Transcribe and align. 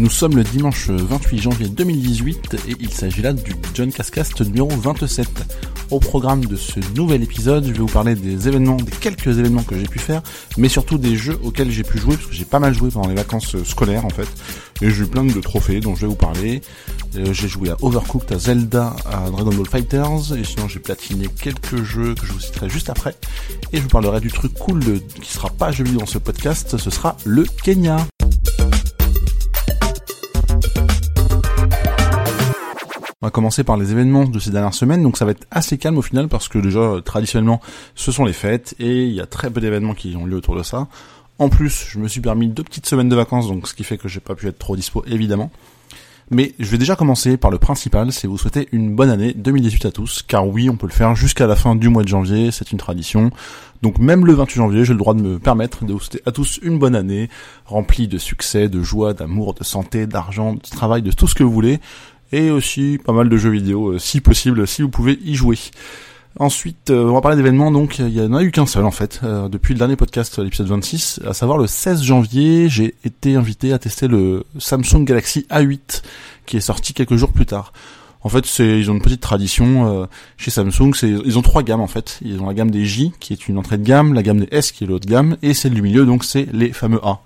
Nous 0.00 0.08
sommes 0.08 0.34
le 0.34 0.44
dimanche 0.44 0.88
28 0.88 1.38
janvier 1.38 1.68
2018 1.68 2.56
et 2.68 2.76
il 2.80 2.90
s'agit 2.90 3.20
là 3.20 3.34
du 3.34 3.54
John 3.74 3.92
Cascast 3.92 4.40
numéro 4.40 4.70
27. 4.70 5.28
Au 5.90 6.00
programme 6.00 6.42
de 6.46 6.56
ce 6.56 6.80
nouvel 6.96 7.22
épisode, 7.22 7.66
je 7.66 7.72
vais 7.72 7.80
vous 7.80 7.86
parler 7.86 8.14
des 8.14 8.48
événements, 8.48 8.76
des 8.76 8.92
quelques 8.92 9.26
événements 9.26 9.62
que 9.62 9.78
j'ai 9.78 9.86
pu 9.86 9.98
faire, 9.98 10.22
mais 10.56 10.70
surtout 10.70 10.96
des 10.96 11.16
jeux 11.16 11.38
auxquels 11.42 11.70
j'ai 11.70 11.82
pu 11.82 11.98
jouer, 11.98 12.16
parce 12.16 12.28
que 12.28 12.34
j'ai 12.34 12.46
pas 12.46 12.60
mal 12.60 12.72
joué 12.72 12.88
pendant 12.90 13.10
les 13.10 13.14
vacances 13.14 13.62
scolaires 13.64 14.06
en 14.06 14.10
fait, 14.10 14.28
et 14.80 14.88
j'ai 14.88 15.02
eu 15.02 15.06
plein 15.06 15.22
de 15.22 15.40
trophées 15.40 15.80
dont 15.80 15.94
je 15.94 16.02
vais 16.02 16.06
vous 16.06 16.14
parler. 16.14 16.62
Euh, 17.16 17.34
j'ai 17.34 17.48
joué 17.48 17.68
à 17.68 17.76
Overcooked, 17.82 18.32
à 18.32 18.38
Zelda, 18.38 18.96
à 19.04 19.28
Dragon 19.28 19.50
Ball 19.50 19.66
Fighters, 19.66 20.34
et 20.34 20.44
sinon 20.44 20.66
j'ai 20.66 20.80
platiné 20.80 21.26
quelques 21.26 21.82
jeux 21.82 22.14
que 22.14 22.24
je 22.24 22.32
vous 22.32 22.40
citerai 22.40 22.70
juste 22.70 22.88
après, 22.88 23.14
et 23.74 23.76
je 23.76 23.82
vous 23.82 23.88
parlerai 23.88 24.20
du 24.20 24.32
truc 24.32 24.54
cool 24.54 24.80
qui 25.20 25.30
sera 25.30 25.50
pas 25.50 25.70
vidéo 25.72 25.98
dans 25.98 26.06
ce 26.06 26.16
podcast, 26.16 26.78
ce 26.78 26.88
sera 26.88 27.18
le 27.26 27.44
Kenya. 27.62 27.98
On 33.22 33.26
va 33.26 33.30
commencer 33.30 33.64
par 33.64 33.76
les 33.76 33.92
événements 33.92 34.24
de 34.24 34.38
ces 34.38 34.50
dernières 34.50 34.72
semaines, 34.72 35.02
donc 35.02 35.18
ça 35.18 35.26
va 35.26 35.32
être 35.32 35.46
assez 35.50 35.76
calme 35.76 35.98
au 35.98 36.02
final 36.02 36.26
parce 36.28 36.48
que 36.48 36.56
déjà 36.58 37.02
traditionnellement 37.04 37.60
ce 37.94 38.12
sont 38.12 38.24
les 38.24 38.32
fêtes 38.32 38.74
et 38.78 39.04
il 39.04 39.12
y 39.12 39.20
a 39.20 39.26
très 39.26 39.50
peu 39.50 39.60
d'événements 39.60 39.92
qui 39.92 40.16
ont 40.16 40.24
lieu 40.24 40.36
autour 40.36 40.56
de 40.56 40.62
ça. 40.62 40.88
En 41.38 41.50
plus, 41.50 41.88
je 41.90 41.98
me 41.98 42.08
suis 42.08 42.22
permis 42.22 42.48
deux 42.48 42.62
petites 42.62 42.86
semaines 42.86 43.10
de 43.10 43.16
vacances, 43.16 43.46
donc 43.46 43.68
ce 43.68 43.74
qui 43.74 43.84
fait 43.84 43.98
que 43.98 44.08
j'ai 44.08 44.20
pas 44.20 44.34
pu 44.34 44.48
être 44.48 44.58
trop 44.58 44.74
dispo 44.74 45.04
évidemment. 45.06 45.50
Mais 46.30 46.54
je 46.58 46.70
vais 46.70 46.78
déjà 46.78 46.96
commencer 46.96 47.36
par 47.36 47.50
le 47.50 47.58
principal, 47.58 48.10
c'est 48.10 48.26
vous 48.26 48.38
souhaiter 48.38 48.68
une 48.72 48.94
bonne 48.94 49.10
année 49.10 49.34
2018 49.34 49.84
à 49.84 49.90
tous, 49.90 50.22
car 50.26 50.46
oui, 50.48 50.70
on 50.70 50.76
peut 50.76 50.86
le 50.86 50.92
faire 50.92 51.14
jusqu'à 51.14 51.46
la 51.46 51.56
fin 51.56 51.74
du 51.74 51.90
mois 51.90 52.04
de 52.04 52.08
janvier, 52.08 52.50
c'est 52.52 52.72
une 52.72 52.78
tradition. 52.78 53.30
Donc 53.82 53.98
même 53.98 54.24
le 54.24 54.32
28 54.32 54.56
janvier, 54.56 54.84
j'ai 54.86 54.94
le 54.94 54.98
droit 54.98 55.12
de 55.12 55.20
me 55.20 55.38
permettre 55.38 55.84
de 55.84 55.92
vous 55.92 56.00
souhaiter 56.00 56.22
à 56.24 56.32
tous 56.32 56.58
une 56.62 56.78
bonne 56.78 56.94
année, 56.94 57.28
remplie 57.66 58.08
de 58.08 58.16
succès, 58.16 58.68
de 58.68 58.80
joie, 58.82 59.12
d'amour, 59.12 59.52
de 59.52 59.64
santé, 59.64 60.06
d'argent, 60.06 60.54
de 60.54 60.60
travail, 60.60 61.02
de 61.02 61.12
tout 61.12 61.26
ce 61.26 61.34
que 61.34 61.42
vous 61.42 61.52
voulez 61.52 61.80
et 62.32 62.50
aussi 62.50 62.98
pas 63.04 63.12
mal 63.12 63.28
de 63.28 63.36
jeux 63.36 63.50
vidéo, 63.50 63.92
euh, 63.92 63.98
si 63.98 64.20
possible, 64.20 64.66
si 64.66 64.82
vous 64.82 64.88
pouvez 64.88 65.18
y 65.24 65.34
jouer. 65.34 65.58
Ensuite, 66.38 66.90
euh, 66.90 67.06
on 67.06 67.14
va 67.14 67.20
parler 67.20 67.36
d'événements, 67.36 67.72
donc 67.72 67.98
il 67.98 68.10
y 68.10 68.20
en 68.20 68.32
a 68.34 68.42
eu 68.42 68.52
qu'un 68.52 68.66
seul 68.66 68.84
en 68.84 68.92
fait, 68.92 69.20
euh, 69.24 69.48
depuis 69.48 69.74
le 69.74 69.78
dernier 69.78 69.96
podcast, 69.96 70.38
l'épisode 70.38 70.68
26, 70.68 71.20
à 71.26 71.34
savoir 71.34 71.58
le 71.58 71.66
16 71.66 72.02
janvier, 72.02 72.68
j'ai 72.68 72.94
été 73.04 73.34
invité 73.34 73.72
à 73.72 73.78
tester 73.78 74.06
le 74.06 74.44
Samsung 74.58 75.04
Galaxy 75.04 75.46
A8, 75.50 76.02
qui 76.46 76.56
est 76.56 76.60
sorti 76.60 76.94
quelques 76.94 77.16
jours 77.16 77.32
plus 77.32 77.46
tard. 77.46 77.72
En 78.22 78.28
fait, 78.28 78.44
c'est 78.44 78.78
ils 78.78 78.90
ont 78.90 78.94
une 78.94 79.00
petite 79.00 79.20
tradition 79.22 80.08
chez 80.36 80.50
Samsung. 80.50 80.92
C'est 80.94 81.08
ils 81.08 81.38
ont 81.38 81.42
trois 81.42 81.62
gammes 81.62 81.80
en 81.80 81.86
fait. 81.86 82.18
Ils 82.22 82.40
ont 82.40 82.46
la 82.46 82.54
gamme 82.54 82.70
des 82.70 82.84
J 82.84 83.12
qui 83.18 83.32
est 83.32 83.48
une 83.48 83.56
entrée 83.56 83.78
de 83.78 83.84
gamme, 83.84 84.12
la 84.12 84.22
gamme 84.22 84.40
des 84.40 84.48
S 84.50 84.72
qui 84.72 84.84
est 84.84 84.86
l'autre 84.86 85.06
gamme, 85.06 85.36
et 85.42 85.54
celle 85.54 85.72
du 85.72 85.80
milieu 85.80 86.04
donc 86.04 86.24
c'est 86.24 86.46
les 86.52 86.72
fameux 86.72 87.00
A. 87.02 87.20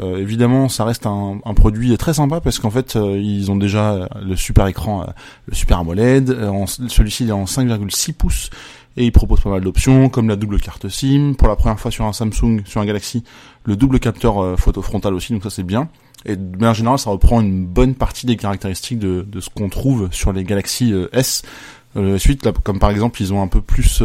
Euh, 0.00 0.18
évidemment, 0.18 0.68
ça 0.68 0.84
reste 0.84 1.06
un, 1.06 1.40
produit 1.56 1.96
très 1.98 2.14
sympa 2.14 2.40
parce 2.40 2.58
qu'en 2.58 2.70
fait, 2.70 2.96
euh, 2.96 3.18
ils 3.18 3.50
ont 3.50 3.56
déjà 3.56 4.08
le 4.22 4.36
super 4.36 4.66
écran, 4.66 5.02
euh, 5.02 5.06
le 5.46 5.54
super 5.54 5.78
AMOLED. 5.78 6.36
Celui-ci 6.66 7.28
est 7.28 7.32
en 7.32 7.44
5,6 7.44 8.12
pouces 8.12 8.50
et 8.96 9.04
il 9.04 9.12
propose 9.12 9.40
pas 9.40 9.50
mal 9.50 9.62
d'options 9.62 10.08
comme 10.08 10.28
la 10.28 10.36
double 10.36 10.60
carte 10.60 10.88
SIM. 10.88 11.34
Pour 11.36 11.48
la 11.48 11.56
première 11.56 11.80
fois 11.80 11.90
sur 11.90 12.04
un 12.04 12.12
Samsung, 12.12 12.62
sur 12.64 12.80
un 12.80 12.86
Galaxy, 12.86 13.24
le 13.64 13.76
double 13.76 13.98
capteur 13.98 14.58
photo 14.58 14.82
frontal 14.82 15.14
aussi, 15.14 15.32
donc 15.32 15.42
ça 15.42 15.50
c'est 15.50 15.64
bien. 15.64 15.88
Et 16.24 16.36
de 16.36 16.56
manière 16.56 16.74
générale, 16.74 16.98
ça 16.98 17.10
reprend 17.10 17.40
une 17.40 17.66
bonne 17.66 17.94
partie 17.94 18.26
des 18.26 18.36
caractéristiques 18.36 18.98
de, 18.98 19.22
de 19.22 19.40
ce 19.40 19.50
qu'on 19.50 19.68
trouve 19.68 20.08
sur 20.12 20.32
les 20.32 20.44
Galaxy 20.44 20.92
S. 21.12 21.42
Euh, 21.96 22.18
suite, 22.18 22.44
là, 22.44 22.52
comme 22.64 22.78
par 22.78 22.90
exemple, 22.90 23.22
ils 23.22 23.32
ont 23.32 23.42
un 23.42 23.48
peu 23.48 23.60
plus 23.60 24.02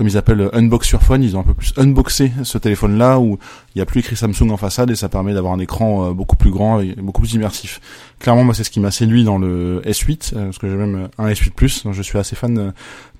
comme 0.00 0.08
ils 0.08 0.16
appellent 0.16 0.48
Unbox 0.54 0.88
sur 0.88 1.02
Phone, 1.02 1.22
ils 1.22 1.36
ont 1.36 1.40
un 1.40 1.44
peu 1.44 1.52
plus 1.52 1.74
unboxé 1.76 2.32
ce 2.42 2.56
téléphone-là 2.56 3.20
où 3.20 3.38
il 3.74 3.78
n'y 3.78 3.82
a 3.82 3.84
plus 3.84 4.00
écrit 4.00 4.16
Samsung 4.16 4.50
en 4.50 4.56
façade 4.56 4.90
et 4.90 4.96
ça 4.96 5.10
permet 5.10 5.34
d'avoir 5.34 5.52
un 5.52 5.58
écran 5.58 6.08
euh, 6.08 6.12
beaucoup 6.14 6.36
plus 6.36 6.50
grand 6.50 6.80
et 6.80 6.94
beaucoup 6.96 7.20
plus 7.20 7.34
immersif. 7.34 7.82
Clairement, 8.18 8.42
moi, 8.42 8.54
c'est 8.54 8.64
ce 8.64 8.70
qui 8.70 8.80
m'a 8.80 8.90
séduit 8.90 9.24
dans 9.24 9.36
le 9.36 9.82
S8, 9.84 10.32
euh, 10.34 10.44
parce 10.46 10.56
que 10.56 10.70
j'ai 10.70 10.74
même 10.74 11.10
un 11.18 11.28
S8 11.28 11.50
Plus, 11.50 11.84
donc 11.84 11.92
je 11.92 12.00
suis 12.00 12.16
assez 12.16 12.34
fan 12.34 12.56
euh, 12.56 12.70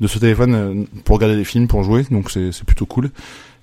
de 0.00 0.06
ce 0.06 0.18
téléphone 0.18 0.86
pour 1.04 1.16
regarder 1.16 1.36
des 1.36 1.44
films, 1.44 1.68
pour 1.68 1.82
jouer, 1.82 2.06
donc 2.10 2.30
c'est 2.30 2.64
plutôt 2.64 2.86
cool. 2.86 3.10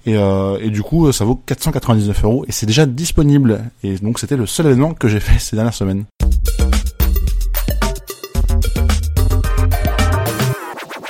Et, 0.07 0.13
et, 0.13 0.69
du 0.69 0.81
coup, 0.83 1.11
ça 1.11 1.25
vaut 1.25 1.35
499 1.35 2.23
euros 2.23 2.45
et 2.47 2.53
c'est 2.53 2.65
déjà 2.65 2.85
disponible. 2.85 3.59
Et 3.83 3.97
donc, 3.97 4.19
c'était 4.19 4.37
le 4.37 4.45
seul 4.45 4.67
événement 4.67 4.93
que 4.93 5.09
j'ai 5.09 5.19
fait 5.19 5.37
ces 5.39 5.57
dernières 5.57 5.73
semaines. 5.73 6.05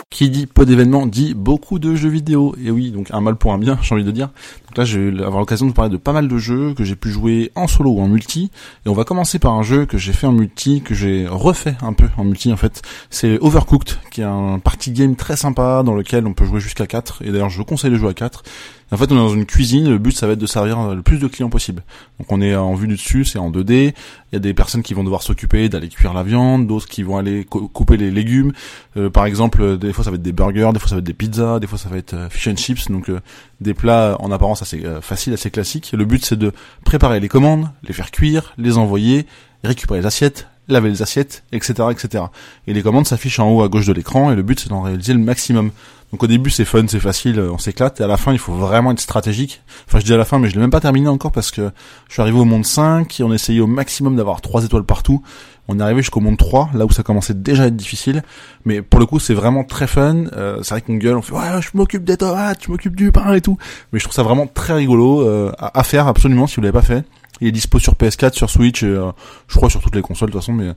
Qui 0.09 0.31
dit 0.31 0.47
peu 0.47 0.65
d'événements 0.65 1.05
dit 1.05 1.35
beaucoup 1.35 1.77
de 1.77 1.93
jeux 1.93 2.09
vidéo. 2.09 2.55
Et 2.59 2.71
oui, 2.71 2.89
donc 2.89 3.09
un 3.11 3.21
mal 3.21 3.35
pour 3.35 3.53
un 3.53 3.59
bien, 3.59 3.77
j'ai 3.83 3.93
envie 3.93 4.03
de 4.03 4.09
dire. 4.09 4.31
Là, 4.77 4.85
je 4.85 4.99
vais 4.99 5.23
avoir 5.23 5.39
l'occasion 5.39 5.65
de 5.65 5.71
parler 5.71 5.91
de 5.91 5.97
pas 5.97 6.13
mal 6.13 6.27
de 6.27 6.37
jeux 6.37 6.73
que 6.75 6.83
j'ai 6.83 6.95
pu 6.95 7.09
jouer 7.09 7.51
en 7.55 7.67
solo 7.67 7.91
ou 7.91 8.01
en 8.01 8.07
multi. 8.07 8.51
Et 8.85 8.89
on 8.89 8.93
va 8.93 9.03
commencer 9.03 9.39
par 9.39 9.53
un 9.53 9.63
jeu 9.63 9.85
que 9.85 9.97
j'ai 9.97 10.13
fait 10.13 10.27
en 10.27 10.31
multi, 10.31 10.81
que 10.81 10.93
j'ai 10.93 11.27
refait 11.27 11.75
un 11.81 11.93
peu 11.93 12.07
en 12.17 12.23
multi 12.23 12.53
en 12.53 12.57
fait. 12.57 12.81
C'est 13.09 13.39
Overcooked, 13.39 13.97
qui 14.11 14.21
est 14.21 14.25
un 14.25 14.59
party 14.59 14.91
game 14.91 15.15
très 15.15 15.35
sympa 15.35 15.81
dans 15.83 15.95
lequel 15.95 16.27
on 16.27 16.33
peut 16.33 16.45
jouer 16.45 16.59
jusqu'à 16.59 16.85
4. 16.85 17.23
Et 17.23 17.31
d'ailleurs, 17.31 17.49
je 17.49 17.57
vous 17.57 17.65
conseille 17.65 17.91
de 17.91 17.97
jouer 17.97 18.09
à 18.09 18.13
4 18.13 18.43
en 18.89 18.95
fait, 18.95 19.11
on 19.11 19.15
est 19.15 19.19
dans 19.19 19.33
une 19.33 19.45
cuisine. 19.45 19.89
Le 19.89 19.97
but, 19.97 20.13
ça 20.13 20.27
va 20.27 20.33
être 20.33 20.39
de 20.39 20.45
servir 20.45 20.95
le 20.95 21.01
plus 21.01 21.17
de 21.17 21.27
clients 21.27 21.49
possible. 21.49 21.83
Donc, 22.19 22.31
on 22.31 22.39
est 22.39 22.55
en 22.55 22.73
vue 22.73 22.87
du 22.87 22.95
dessus, 22.95 23.25
c'est 23.25 23.37
en 23.37 23.51
2D. 23.51 23.93
Il 24.31 24.33
y 24.33 24.35
a 24.37 24.39
des 24.39 24.53
personnes 24.53 24.81
qui 24.81 24.93
vont 24.93 25.03
devoir 25.03 25.23
s'occuper 25.23 25.67
d'aller 25.67 25.89
cuire 25.89 26.13
la 26.13 26.23
viande, 26.23 26.67
d'autres 26.67 26.87
qui 26.87 27.03
vont 27.03 27.17
aller 27.17 27.45
couper 27.45 27.97
les 27.97 28.11
légumes. 28.11 28.53
Euh, 28.95 29.09
par 29.09 29.25
exemple, 29.25 29.77
des 29.77 29.91
fois, 29.91 30.05
ça 30.05 30.11
va 30.11 30.15
être 30.15 30.21
des 30.21 30.31
burgers, 30.31 30.69
des 30.73 30.79
fois, 30.79 30.87
ça 30.87 30.95
va 30.95 30.99
être 30.99 31.05
des 31.05 31.13
pizzas, 31.13 31.59
des 31.59 31.67
fois, 31.67 31.77
ça 31.77 31.89
va 31.89 31.97
être 31.97 32.13
euh, 32.13 32.29
fish 32.29 32.47
and 32.47 32.55
chips. 32.55 32.89
Donc, 32.89 33.09
euh, 33.09 33.19
des 33.59 33.73
plats 33.73 34.15
en 34.19 34.31
apparence 34.31 34.61
assez 34.75 35.01
faciles, 35.01 35.33
assez 35.33 35.51
classiques. 35.51 35.91
Le 35.93 36.05
but, 36.05 36.25
c'est 36.25 36.35
de 36.35 36.51
préparer 36.83 37.19
les 37.19 37.29
commandes, 37.29 37.69
les 37.83 37.93
faire 37.93 38.11
cuire, 38.11 38.53
les 38.57 38.77
envoyer, 38.77 39.25
récupérer 39.63 40.01
les 40.01 40.05
assiettes, 40.05 40.47
laver 40.67 40.89
les 40.89 41.01
assiettes, 41.01 41.43
etc., 41.51 41.89
etc. 41.91 42.25
Et 42.67 42.73
les 42.73 42.81
commandes 42.81 43.07
s'affichent 43.07 43.39
en 43.39 43.49
haut 43.49 43.63
à 43.63 43.69
gauche 43.69 43.85
de 43.85 43.93
l'écran 43.93 44.31
et 44.31 44.35
le 44.35 44.43
but 44.43 44.59
c'est 44.59 44.69
d'en 44.69 44.81
réaliser 44.81 45.13
le 45.13 45.19
maximum. 45.19 45.71
Donc 46.11 46.23
au 46.23 46.27
début 46.27 46.49
c'est 46.49 46.63
fun, 46.63 46.85
c'est 46.87 47.01
facile, 47.01 47.39
on 47.39 47.57
s'éclate 47.57 47.99
et 47.99 48.03
à 48.03 48.07
la 48.07 48.15
fin 48.15 48.31
il 48.31 48.39
faut 48.39 48.53
vraiment 48.53 48.91
être 48.91 48.99
stratégique. 48.99 49.61
Enfin 49.87 49.99
je 49.99 50.05
dis 50.05 50.13
à 50.13 50.17
la 50.17 50.23
fin 50.23 50.39
mais 50.39 50.49
je 50.49 50.55
l'ai 50.55 50.61
même 50.61 50.71
pas 50.71 50.79
terminé 50.79 51.09
encore 51.09 51.33
parce 51.33 51.51
que 51.51 51.69
je 52.07 52.13
suis 52.13 52.21
arrivé 52.21 52.37
au 52.37 52.45
monde 52.45 52.65
5 52.65 53.19
et 53.19 53.23
on 53.23 53.33
essayait 53.33 53.59
au 53.59 53.67
maximum 53.67 54.15
d'avoir 54.15 54.39
3 54.39 54.63
étoiles 54.63 54.85
partout. 54.85 55.21
On 55.67 55.81
est 55.81 55.83
arrivé 55.83 56.01
jusqu'au 56.01 56.21
monde 56.21 56.37
3, 56.37 56.69
là 56.75 56.85
où 56.85 56.91
ça 56.91 57.03
commençait 57.03 57.33
déjà 57.33 57.63
à 57.63 57.67
être 57.67 57.75
difficile. 57.75 58.23
Mais 58.63 58.81
pour 58.81 59.01
le 59.01 59.05
coup 59.05 59.19
c'est 59.19 59.33
vraiment 59.33 59.65
très 59.65 59.87
fun. 59.87 60.27
Euh, 60.31 60.59
c'est 60.63 60.75
vrai 60.75 60.81
qu'on 60.81 60.95
gueule, 60.95 61.17
on 61.17 61.21
fait 61.21 61.33
ouais 61.33 61.61
je 61.61 61.69
m'occupe 61.73 62.05
des 62.05 62.15
tomates, 62.15 62.63
je 62.65 62.71
m'occupe 62.71 62.95
du 62.95 63.11
pain 63.11 63.33
et 63.33 63.41
tout. 63.41 63.57
Mais 63.91 63.99
je 63.99 64.05
trouve 64.05 64.15
ça 64.15 64.23
vraiment 64.23 64.47
très 64.47 64.73
rigolo 64.75 65.27
euh, 65.27 65.51
à, 65.57 65.77
à, 65.77 65.83
faire 65.83 66.07
absolument 66.07 66.47
si 66.47 66.55
vous 66.55 66.61
l'avez 66.61 66.71
pas 66.73 66.81
fait. 66.81 67.03
Il 67.41 67.47
est 67.47 67.51
dispo 67.51 67.79
sur 67.79 67.93
PS4, 67.93 68.33
sur 68.33 68.49
Switch, 68.49 68.83
et, 68.83 68.87
euh, 68.87 69.11
je 69.47 69.55
crois 69.55 69.69
sur 69.69 69.81
toutes 69.81 69.95
les 69.95 70.01
consoles 70.01 70.29
de 70.29 70.33
toute 70.33 70.41
façon, 70.41 70.53
mais 70.53 70.71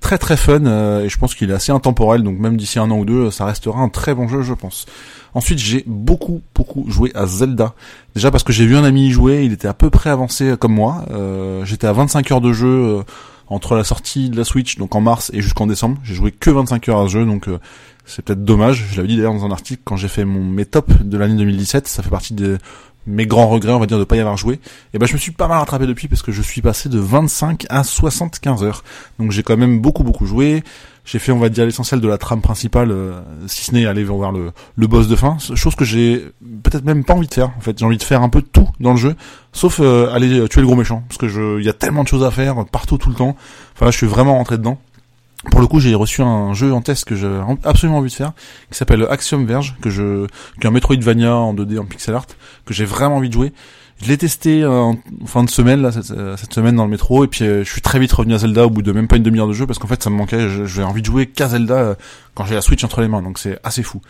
très 0.00 0.18
très 0.18 0.36
fun 0.36 0.64
euh, 0.66 1.04
et 1.04 1.08
je 1.08 1.18
pense 1.18 1.34
qu'il 1.34 1.50
est 1.50 1.54
assez 1.54 1.72
intemporel, 1.72 2.22
donc 2.22 2.38
même 2.38 2.56
d'ici 2.56 2.78
un 2.78 2.90
an 2.90 2.98
ou 2.98 3.04
deux, 3.04 3.30
ça 3.30 3.44
restera 3.44 3.80
un 3.80 3.88
très 3.88 4.14
bon 4.14 4.28
jeu, 4.28 4.42
je 4.42 4.54
pense. 4.54 4.86
Ensuite, 5.34 5.58
j'ai 5.58 5.84
beaucoup 5.86 6.42
beaucoup 6.54 6.84
joué 6.88 7.10
à 7.14 7.26
Zelda. 7.26 7.74
Déjà 8.14 8.30
parce 8.30 8.42
que 8.42 8.52
j'ai 8.52 8.66
vu 8.66 8.76
un 8.76 8.84
ami 8.84 9.08
y 9.08 9.10
jouer, 9.10 9.44
il 9.44 9.52
était 9.52 9.68
à 9.68 9.74
peu 9.74 9.90
près 9.90 10.10
avancé 10.10 10.54
comme 10.58 10.72
moi. 10.72 11.04
Euh, 11.10 11.64
J'étais 11.64 11.86
à 11.86 11.92
25 11.92 12.30
heures 12.32 12.40
de 12.40 12.52
jeu 12.52 13.02
entre 13.48 13.76
la 13.76 13.84
sortie 13.84 14.30
de 14.30 14.36
la 14.36 14.44
Switch, 14.44 14.78
donc 14.78 14.94
en 14.94 15.00
mars 15.00 15.30
et 15.34 15.42
jusqu'en 15.42 15.66
décembre. 15.66 15.98
J'ai 16.02 16.14
joué 16.14 16.32
que 16.32 16.50
25 16.50 16.88
heures 16.88 17.00
à 17.00 17.06
ce 17.06 17.12
jeu, 17.12 17.26
donc 17.26 17.48
c'est 18.06 18.24
peut-être 18.24 18.44
dommage. 18.44 18.86
Je 18.90 18.96
l'avais 18.96 19.08
dit 19.08 19.16
d'ailleurs 19.16 19.34
dans 19.34 19.44
un 19.44 19.50
article 19.50 19.82
quand 19.84 19.96
j'ai 19.96 20.08
fait 20.08 20.24
mon 20.24 20.42
mes 20.42 20.64
tops 20.64 20.94
de 21.02 21.18
l'année 21.18 21.36
2017. 21.36 21.86
Ça 21.86 22.02
fait 22.02 22.10
partie 22.10 22.32
de 22.32 22.58
mes 23.06 23.26
grands 23.26 23.48
regrets, 23.48 23.72
on 23.72 23.78
va 23.78 23.86
dire, 23.86 23.98
de 23.98 24.04
pas 24.04 24.16
y 24.16 24.20
avoir 24.20 24.36
joué, 24.36 24.60
et 24.94 24.98
ben 24.98 25.06
je 25.06 25.12
me 25.12 25.18
suis 25.18 25.32
pas 25.32 25.48
mal 25.48 25.58
rattrapé 25.58 25.86
depuis 25.86 26.08
parce 26.08 26.22
que 26.22 26.32
je 26.32 26.42
suis 26.42 26.62
passé 26.62 26.88
de 26.88 26.98
25 26.98 27.66
à 27.68 27.84
75 27.84 28.64
heures. 28.64 28.84
Donc 29.18 29.32
j'ai 29.32 29.42
quand 29.42 29.56
même 29.56 29.80
beaucoup 29.80 30.02
beaucoup 30.02 30.26
joué. 30.26 30.62
J'ai 31.04 31.20
fait, 31.20 31.30
on 31.30 31.38
va 31.38 31.48
dire, 31.48 31.64
l'essentiel 31.64 32.00
de 32.00 32.08
la 32.08 32.18
trame 32.18 32.40
principale, 32.40 32.90
euh, 32.90 33.20
si 33.46 33.66
ce 33.66 33.72
n'est 33.72 33.86
aller 33.86 34.02
voir 34.02 34.32
le, 34.32 34.50
le 34.74 34.86
boss 34.88 35.06
de 35.06 35.14
fin, 35.14 35.36
chose 35.38 35.76
que 35.76 35.84
j'ai 35.84 36.32
peut-être 36.64 36.84
même 36.84 37.04
pas 37.04 37.14
envie 37.14 37.28
de 37.28 37.34
faire. 37.34 37.52
En 37.56 37.60
fait, 37.60 37.78
j'ai 37.78 37.84
envie 37.84 37.96
de 37.96 38.02
faire 38.02 38.22
un 38.22 38.28
peu 38.28 38.42
tout 38.42 38.68
dans 38.80 38.90
le 38.90 38.96
jeu, 38.96 39.14
sauf 39.52 39.78
euh, 39.80 40.12
aller 40.12 40.48
tuer 40.48 40.62
le 40.62 40.66
gros 40.66 40.74
méchant, 40.74 41.04
parce 41.08 41.18
que 41.18 41.60
il 41.60 41.64
y 41.64 41.68
a 41.68 41.72
tellement 41.72 42.02
de 42.02 42.08
choses 42.08 42.24
à 42.24 42.32
faire 42.32 42.64
partout 42.66 42.98
tout 42.98 43.08
le 43.08 43.14
temps. 43.14 43.36
Enfin, 43.74 43.84
là, 43.84 43.92
je 43.92 43.98
suis 43.98 44.08
vraiment 44.08 44.34
rentré 44.34 44.58
dedans. 44.58 44.80
Pour 45.50 45.60
le 45.60 45.66
coup, 45.66 45.80
j'ai 45.80 45.94
reçu 45.94 46.22
un 46.22 46.52
jeu 46.52 46.72
en 46.72 46.82
test 46.82 47.04
que 47.04 47.16
j'ai 47.16 47.40
absolument 47.64 47.98
envie 47.98 48.10
de 48.10 48.14
faire, 48.14 48.32
qui 48.70 48.76
s'appelle 48.76 49.06
Axiom 49.08 49.46
Verge, 49.46 49.76
que 49.80 49.90
je, 49.90 50.26
qui 50.60 50.64
est 50.64 50.66
un 50.66 50.70
Metroidvania 50.70 51.34
en 51.34 51.54
2D 51.54 51.78
en 51.78 51.84
pixel 51.84 52.14
art, 52.14 52.26
que 52.64 52.74
j'ai 52.74 52.84
vraiment 52.84 53.16
envie 53.16 53.28
de 53.28 53.34
jouer. 53.34 53.52
Je 54.02 54.08
l'ai 54.08 54.18
testé 54.18 54.62
euh, 54.62 54.70
en 54.72 54.96
fin 55.24 55.42
de 55.42 55.48
semaine 55.48 55.80
là 55.80 55.90
cette, 55.90 56.10
euh, 56.10 56.36
cette, 56.36 56.52
semaine 56.52 56.76
dans 56.76 56.84
le 56.84 56.90
métro 56.90 57.24
et 57.24 57.28
puis 57.28 57.46
euh, 57.46 57.64
je 57.64 57.70
suis 57.70 57.80
très 57.80 57.98
vite 57.98 58.12
revenu 58.12 58.34
à 58.34 58.38
Zelda 58.38 58.66
au 58.66 58.70
bout 58.70 58.82
de 58.82 58.92
même 58.92 59.08
pas 59.08 59.16
une 59.16 59.22
demi-heure 59.22 59.48
de 59.48 59.54
jeu 59.54 59.66
parce 59.66 59.78
qu'en 59.78 59.88
fait 59.88 60.02
ça 60.02 60.10
me 60.10 60.16
manquait. 60.16 60.66
J'ai 60.66 60.82
envie 60.82 61.00
de 61.00 61.06
jouer 61.06 61.26
qu'à 61.26 61.48
Zelda 61.48 61.96
quand 62.34 62.44
j'ai 62.44 62.54
la 62.54 62.60
Switch 62.60 62.84
entre 62.84 63.00
les 63.00 63.08
mains 63.08 63.22
donc 63.22 63.38
c'est 63.38 63.58
assez 63.64 63.82
fou. 63.82 64.02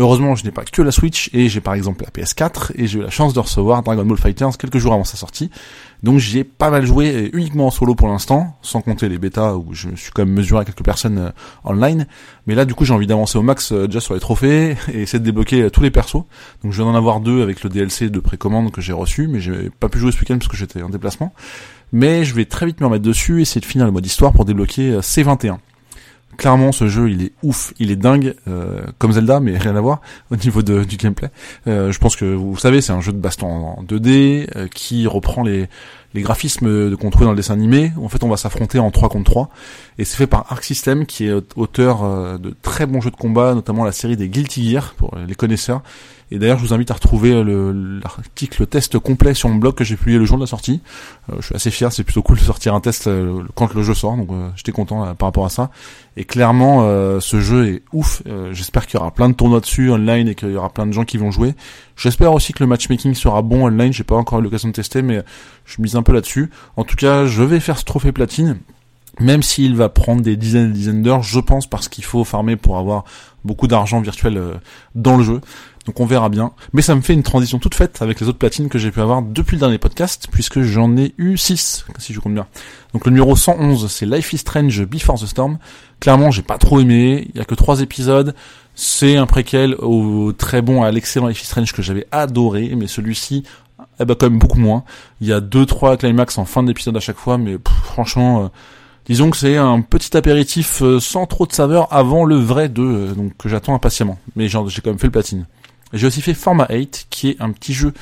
Heureusement 0.00 0.36
je 0.36 0.44
n'ai 0.44 0.52
pas 0.52 0.62
que 0.62 0.80
la 0.80 0.92
Switch 0.92 1.28
et 1.32 1.48
j'ai 1.48 1.60
par 1.60 1.74
exemple 1.74 2.04
la 2.04 2.10
PS4 2.10 2.70
et 2.76 2.86
j'ai 2.86 3.00
eu 3.00 3.02
la 3.02 3.10
chance 3.10 3.34
de 3.34 3.40
recevoir 3.40 3.82
Dragon 3.82 4.04
Ball 4.04 4.16
Fighters 4.16 4.56
quelques 4.56 4.78
jours 4.78 4.92
avant 4.92 5.02
sa 5.02 5.16
sortie 5.16 5.50
Donc 6.04 6.20
j'y 6.20 6.38
ai 6.38 6.44
pas 6.44 6.70
mal 6.70 6.86
joué 6.86 7.30
uniquement 7.32 7.66
en 7.66 7.70
solo 7.72 7.96
pour 7.96 8.06
l'instant, 8.06 8.56
sans 8.62 8.80
compter 8.80 9.08
les 9.08 9.18
bêtas 9.18 9.54
où 9.54 9.74
je 9.74 9.88
me 9.88 9.96
suis 9.96 10.12
quand 10.12 10.24
même 10.24 10.32
mesuré 10.32 10.60
à 10.60 10.64
quelques 10.64 10.84
personnes 10.84 11.18
euh, 11.18 11.30
online. 11.64 12.06
Mais 12.46 12.54
là 12.54 12.64
du 12.64 12.74
coup 12.74 12.84
j'ai 12.84 12.94
envie 12.94 13.08
d'avancer 13.08 13.38
au 13.38 13.42
max 13.42 13.72
euh, 13.72 13.86
déjà 13.86 13.98
sur 13.98 14.14
les 14.14 14.20
trophées 14.20 14.76
et 14.92 15.02
essayer 15.02 15.18
de 15.18 15.24
débloquer 15.24 15.62
euh, 15.62 15.70
tous 15.70 15.82
les 15.82 15.90
persos. 15.90 16.22
Donc 16.62 16.70
je 16.70 16.80
viens 16.80 16.92
d'en 16.92 16.96
avoir 16.96 17.18
deux 17.18 17.42
avec 17.42 17.64
le 17.64 17.68
DLC 17.68 18.08
de 18.08 18.20
précommande 18.20 18.70
que 18.70 18.80
j'ai 18.80 18.92
reçu, 18.92 19.26
mais 19.26 19.40
j'ai 19.40 19.68
pas 19.80 19.88
pu 19.88 19.98
jouer 19.98 20.12
ce 20.12 20.20
week-end 20.20 20.38
parce 20.38 20.48
que 20.48 20.56
j'étais 20.56 20.80
en 20.80 20.90
déplacement. 20.90 21.34
Mais 21.90 22.24
je 22.24 22.36
vais 22.36 22.44
très 22.44 22.66
vite 22.66 22.80
me 22.80 22.86
remettre 22.86 23.04
dessus, 23.04 23.42
essayer 23.42 23.60
de 23.60 23.66
finir 23.66 23.84
le 23.84 23.90
mode 23.90 24.06
histoire 24.06 24.32
pour 24.32 24.44
débloquer 24.44 24.98
C21 24.98 25.58
clairement 26.38 26.72
ce 26.72 26.88
jeu 26.88 27.10
il 27.10 27.22
est 27.24 27.32
ouf, 27.42 27.74
il 27.78 27.90
est 27.90 27.96
dingue, 27.96 28.34
euh, 28.46 28.80
comme 28.96 29.12
Zelda, 29.12 29.40
mais 29.40 29.58
rien 29.58 29.76
à 29.76 29.80
voir 29.80 30.00
au 30.30 30.36
niveau 30.36 30.62
de, 30.62 30.84
du 30.84 30.96
gameplay. 30.96 31.28
Euh, 31.66 31.92
je 31.92 31.98
pense 31.98 32.16
que 32.16 32.24
vous 32.24 32.56
savez, 32.56 32.80
c'est 32.80 32.92
un 32.92 33.02
jeu 33.02 33.12
de 33.12 33.18
baston 33.18 33.46
en 33.48 33.82
2D 33.82 34.48
euh, 34.56 34.68
qui 34.68 35.06
reprend 35.06 35.42
les, 35.42 35.68
les 36.14 36.22
graphismes 36.22 36.90
de 36.90 36.94
contrôle 36.94 37.24
dans 37.24 37.32
le 37.32 37.36
dessin 37.36 37.54
animé. 37.54 37.92
En 38.00 38.08
fait, 38.08 38.22
on 38.24 38.28
va 38.28 38.36
s'affronter 38.36 38.78
en 38.78 38.90
3 38.90 39.08
contre 39.08 39.30
3. 39.30 39.50
Et 39.98 40.04
c'est 40.04 40.16
fait 40.16 40.26
par 40.26 40.46
Arc 40.50 40.64
System, 40.64 41.06
qui 41.06 41.26
est 41.26 41.32
auteur 41.56 42.38
de 42.38 42.54
très 42.62 42.86
bons 42.86 43.00
jeux 43.00 43.10
de 43.10 43.16
combat, 43.16 43.54
notamment 43.54 43.84
la 43.84 43.92
série 43.92 44.16
des 44.16 44.28
Guilty 44.28 44.70
Gear, 44.70 44.94
pour 44.94 45.14
les 45.26 45.34
connaisseurs. 45.34 45.82
Et 46.30 46.38
d'ailleurs, 46.38 46.58
je 46.58 46.64
vous 46.64 46.74
invite 46.74 46.90
à 46.90 46.94
retrouver 46.94 47.42
l'article 47.44 48.66
test 48.66 48.98
complet 48.98 49.32
sur 49.32 49.48
mon 49.48 49.56
blog 49.56 49.74
que 49.74 49.84
j'ai 49.84 49.96
publié 49.96 50.18
le 50.18 50.26
jour 50.26 50.36
de 50.36 50.42
la 50.42 50.46
sortie. 50.46 50.82
Euh, 51.30 51.36
je 51.40 51.46
suis 51.46 51.54
assez 51.54 51.70
fier, 51.70 51.90
c'est 51.90 52.04
plutôt 52.04 52.22
cool 52.22 52.36
de 52.36 52.42
sortir 52.42 52.74
un 52.74 52.80
test 52.80 53.06
euh, 53.06 53.42
quand 53.54 53.72
le 53.72 53.82
jeu 53.82 53.94
sort, 53.94 54.16
donc 54.16 54.28
euh, 54.30 54.48
j'étais 54.54 54.72
content 54.72 55.14
par 55.14 55.28
rapport 55.28 55.46
à 55.46 55.48
ça. 55.48 55.70
Et 56.16 56.24
clairement, 56.24 56.82
ce 57.20 57.40
jeu 57.40 57.68
est 57.68 57.82
ouf. 57.92 58.22
J'espère 58.50 58.88
qu'il 58.88 58.98
y 58.98 59.00
aura 59.00 59.12
plein 59.12 59.28
de 59.28 59.34
tournois 59.34 59.60
dessus 59.60 59.88
online 59.92 60.26
et 60.26 60.34
qu'il 60.34 60.50
y 60.50 60.56
aura 60.56 60.68
plein 60.68 60.84
de 60.84 60.90
gens 60.90 61.04
qui 61.04 61.16
vont 61.16 61.30
jouer. 61.30 61.54
J'espère 61.98 62.32
aussi 62.32 62.52
que 62.52 62.62
le 62.62 62.68
matchmaking 62.68 63.14
sera 63.14 63.42
bon 63.42 63.66
online. 63.66 63.92
J'ai 63.92 64.04
pas 64.04 64.14
encore 64.14 64.38
eu 64.38 64.42
l'occasion 64.42 64.68
de 64.68 64.72
tester, 64.72 65.02
mais 65.02 65.24
je 65.66 65.82
mise 65.82 65.96
un 65.96 66.04
peu 66.04 66.12
là-dessus. 66.12 66.48
En 66.76 66.84
tout 66.84 66.94
cas, 66.94 67.26
je 67.26 67.42
vais 67.42 67.58
faire 67.58 67.76
ce 67.76 67.84
trophée 67.84 68.12
platine 68.12 68.58
même 69.20 69.42
s'il 69.42 69.74
va 69.76 69.88
prendre 69.88 70.22
des 70.22 70.36
dizaines 70.36 70.66
et 70.66 70.68
des 70.68 70.74
dizaines 70.74 71.02
d'heures, 71.02 71.22
je 71.22 71.40
pense, 71.40 71.66
parce 71.66 71.88
qu'il 71.88 72.04
faut 72.04 72.24
farmer 72.24 72.56
pour 72.56 72.78
avoir 72.78 73.04
beaucoup 73.44 73.66
d'argent 73.66 74.00
virtuel 74.00 74.40
dans 74.94 75.16
le 75.16 75.24
jeu. 75.24 75.40
Donc 75.88 76.00
on 76.00 76.06
verra 76.06 76.28
bien. 76.28 76.52
Mais 76.74 76.82
ça 76.82 76.94
me 76.94 77.00
fait 77.00 77.14
une 77.14 77.22
transition 77.22 77.58
toute 77.58 77.74
faite 77.74 78.02
avec 78.02 78.20
les 78.20 78.28
autres 78.28 78.36
platines 78.36 78.68
que 78.68 78.78
j'ai 78.78 78.90
pu 78.90 79.00
avoir 79.00 79.22
depuis 79.22 79.56
le 79.56 79.60
dernier 79.60 79.78
podcast, 79.78 80.28
puisque 80.30 80.60
j'en 80.60 80.94
ai 80.98 81.14
eu 81.16 81.38
6, 81.38 81.86
si 81.96 82.12
je 82.12 82.20
compte 82.20 82.34
bien. 82.34 82.46
Donc 82.92 83.06
le 83.06 83.10
numéro 83.10 83.34
111, 83.34 83.90
c'est 83.90 84.04
Life 84.04 84.34
is 84.34 84.38
Strange 84.38 84.84
Before 84.84 85.18
the 85.18 85.24
Storm. 85.24 85.58
Clairement, 85.98 86.30
j'ai 86.30 86.42
pas 86.42 86.58
trop 86.58 86.78
aimé. 86.78 87.30
Il 87.32 87.38
y 87.38 87.40
a 87.40 87.46
que 87.46 87.54
trois 87.54 87.80
épisodes. 87.80 88.34
C'est 88.74 89.16
un 89.16 89.24
préquel 89.24 89.76
au 89.76 90.34
très 90.34 90.60
bon 90.60 90.82
à 90.82 90.90
l'excellent 90.90 91.26
Life 91.26 91.42
is 91.42 91.46
Strange 91.46 91.72
que 91.72 91.80
j'avais 91.80 92.06
adoré, 92.12 92.74
mais 92.76 92.86
celui-ci, 92.86 93.44
eh 93.98 94.04
ben 94.04 94.14
quand 94.14 94.28
même 94.28 94.38
beaucoup 94.38 94.60
moins. 94.60 94.84
Il 95.22 95.26
y 95.26 95.32
a 95.32 95.40
deux 95.40 95.64
trois 95.64 95.96
climax 95.96 96.36
en 96.36 96.44
fin 96.44 96.62
d'épisode 96.62 96.98
à 96.98 97.00
chaque 97.00 97.16
fois, 97.16 97.38
mais 97.38 97.56
franchement. 97.82 98.44
Euh, 98.44 98.48
disons 99.08 99.30
que 99.30 99.36
c'est 99.36 99.56
un 99.56 99.80
petit 99.80 100.16
apéritif 100.16 100.82
euh, 100.82 101.00
sans 101.00 101.26
trop 101.26 101.46
de 101.46 101.52
saveur 101.52 101.92
avant 101.92 102.24
le 102.24 102.36
vrai 102.36 102.68
2, 102.68 102.82
euh, 102.82 103.14
donc 103.14 103.36
que 103.36 103.48
j'attends 103.48 103.74
impatiemment. 103.74 104.18
Mais 104.36 104.48
j'ai 104.48 104.58
quand 104.58 104.90
même 104.90 104.98
fait 104.98 105.06
le 105.06 105.12
platine. 105.12 105.46
J'ai 105.92 106.06
aussi 106.06 106.20
fait 106.20 106.34
Forma 106.34 106.66
8, 106.68 107.06
qui 107.08 107.30
est 107.30 107.40
un 107.40 107.50
petit 107.50 107.72
jeu 107.72 107.94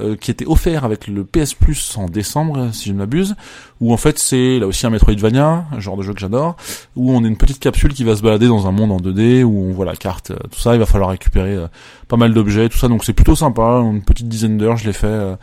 euh, 0.00 0.16
qui 0.16 0.30
était 0.30 0.46
offert 0.46 0.84
avec 0.84 1.06
le 1.06 1.24
PS 1.24 1.52
Plus 1.54 1.98
en 1.98 2.06
décembre, 2.06 2.70
si 2.72 2.88
je 2.88 2.94
ne 2.94 2.98
m'abuse, 2.98 3.34
où 3.80 3.92
en 3.92 3.96
fait 3.96 4.18
c'est 4.18 4.58
là 4.58 4.66
aussi 4.66 4.86
un 4.86 4.90
Metroidvania, 4.90 5.66
un 5.70 5.80
genre 5.80 5.96
de 5.98 6.02
jeu 6.02 6.14
que 6.14 6.20
j'adore, 6.20 6.56
où 6.96 7.12
on 7.12 7.22
est 7.24 7.28
une 7.28 7.36
petite 7.36 7.58
capsule 7.58 7.92
qui 7.92 8.04
va 8.04 8.16
se 8.16 8.22
balader 8.22 8.46
dans 8.46 8.66
un 8.66 8.72
monde 8.72 8.92
en 8.92 8.96
2D, 8.98 9.42
où 9.42 9.64
on 9.68 9.72
voit 9.72 9.84
la 9.84 9.96
carte, 9.96 10.30
euh, 10.30 10.36
tout 10.50 10.60
ça, 10.60 10.74
il 10.74 10.78
va 10.78 10.86
falloir 10.86 11.10
récupérer 11.10 11.54
euh, 11.54 11.66
pas 12.08 12.16
mal 12.16 12.32
d'objets, 12.32 12.68
tout 12.68 12.78
ça, 12.78 12.88
donc 12.88 13.04
c'est 13.04 13.12
plutôt 13.12 13.34
sympa, 13.34 13.82
une 13.82 14.02
petite 14.02 14.28
dizaine 14.28 14.56
d'heures, 14.56 14.76
je 14.76 14.86
l'ai 14.86 14.94
fait. 14.94 15.36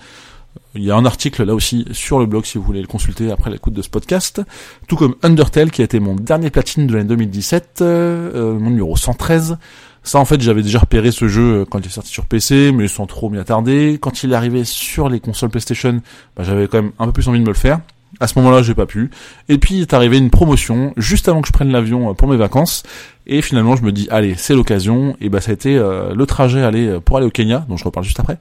Il 0.76 0.84
y 0.84 0.92
a 0.92 0.96
un 0.96 1.06
article 1.06 1.44
là 1.44 1.56
aussi 1.56 1.86
sur 1.92 2.20
le 2.20 2.26
blog 2.26 2.46
si 2.46 2.58
vous 2.58 2.64
voulez 2.64 2.82
le 2.82 2.88
consulter 2.88 3.32
après 3.32 3.50
l'écoute 3.50 3.74
de 3.74 3.82
ce 3.82 3.90
podcast. 3.90 4.42
Tout 4.88 4.96
comme 4.96 5.16
Undertale 5.24 5.72
qui 5.72 5.82
a 5.82 5.86
été 5.86 6.00
mon 6.00 6.16
dernier 6.16 6.52
platine 6.52 6.86
de 6.88 6.94
l'année 6.94 7.10
2017, 7.10 7.82
mon 7.82 8.70
numéro 8.70 8.96
113. 8.96 9.58
Ça, 10.04 10.18
en 10.18 10.26
fait, 10.26 10.42
j'avais 10.42 10.64
déjà 10.64 10.80
repéré 10.80 11.12
ce 11.12 11.28
jeu 11.28 11.62
euh, 11.62 11.66
quand 11.66 11.80
il 11.80 11.86
est 11.88 11.90
sorti 11.90 12.10
sur 12.10 12.26
PC, 12.26 12.72
mais 12.74 12.88
sans 12.88 13.06
trop 13.06 13.30
m'y 13.30 13.38
attarder. 13.38 13.98
Quand 14.02 14.24
il 14.24 14.32
est 14.32 14.36
arrivé 14.36 14.64
sur 14.64 15.10
les 15.10 15.20
consoles 15.20 15.50
PlayStation, 15.50 16.02
bah, 16.36 16.44
j'avais 16.44 16.68
quand 16.68 16.82
même 16.82 16.92
un 17.00 17.06
peu 17.06 17.12
plus 17.12 17.28
envie 17.28 17.40
de 17.40 17.44
me 17.44 17.50
le 17.50 17.54
faire. 17.54 17.80
À 18.20 18.28
ce 18.28 18.40
moment-là, 18.40 18.64
j'ai 18.64 18.74
pas 18.74 18.86
pu. 18.86 19.12
Et 19.50 19.58
puis, 19.58 19.82
est 19.82 19.94
arrivé 19.94 20.18
une 20.18 20.32
promotion 20.32 20.94
juste 20.98 21.28
avant 21.28 21.42
que 21.42 21.48
je 21.48 21.54
prenne 21.54 21.72
l'avion 21.72 22.10
euh, 22.10 22.14
pour 22.14 22.28
mes 22.28 22.38
vacances. 22.38 22.84
Et 23.32 23.42
finalement, 23.42 23.76
je 23.76 23.84
me 23.84 23.92
dis, 23.92 24.08
allez, 24.10 24.34
c'est 24.36 24.56
l'occasion. 24.56 25.16
Et 25.22 25.30
bah, 25.30 25.40
ça 25.40 25.52
a 25.52 25.54
été 25.54 25.78
euh, 25.78 26.14
le 26.14 26.26
trajet 26.26 26.64
aller 26.64 27.00
pour 27.06 27.18
aller 27.18 27.28
au 27.28 27.30
Kenya, 27.30 27.66
dont 27.70 27.78
je 27.78 27.86
reparle 27.86 28.04
juste 28.04 28.20
après. 28.20 28.40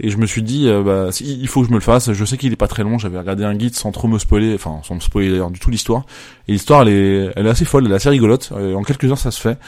Et 0.00 0.08
je 0.08 0.16
me 0.16 0.26
suis 0.26 0.42
dit, 0.42 0.68
bah, 0.84 1.10
il 1.20 1.46
faut 1.46 1.60
que 1.60 1.66
je 1.66 1.72
me 1.72 1.76
le 1.76 1.82
fasse. 1.82 2.12
Je 2.12 2.24
sais 2.24 2.36
qu'il 2.38 2.52
est 2.52 2.56
pas 2.56 2.68
très 2.68 2.82
long. 2.82 2.98
J'avais 2.98 3.18
regardé 3.18 3.44
un 3.44 3.54
guide 3.54 3.74
sans 3.74 3.92
trop 3.92 4.08
me 4.08 4.18
spoiler, 4.18 4.54
enfin, 4.54 4.80
sans 4.82 4.94
me 4.94 5.00
spoiler 5.00 5.30
d'ailleurs 5.30 5.50
du 5.50 5.60
tout 5.60 5.70
l'histoire. 5.70 6.04
Et 6.48 6.52
l'histoire, 6.52 6.82
elle 6.82 6.88
est, 6.88 7.32
elle 7.36 7.46
est 7.46 7.50
assez 7.50 7.66
folle, 7.66 7.84
elle 7.86 7.92
est 7.92 7.96
assez 7.96 8.08
rigolote. 8.08 8.50
en 8.52 8.82
quelques 8.82 9.04
heures, 9.04 9.18
ça 9.18 9.30
se 9.30 9.40
fait. 9.40 9.58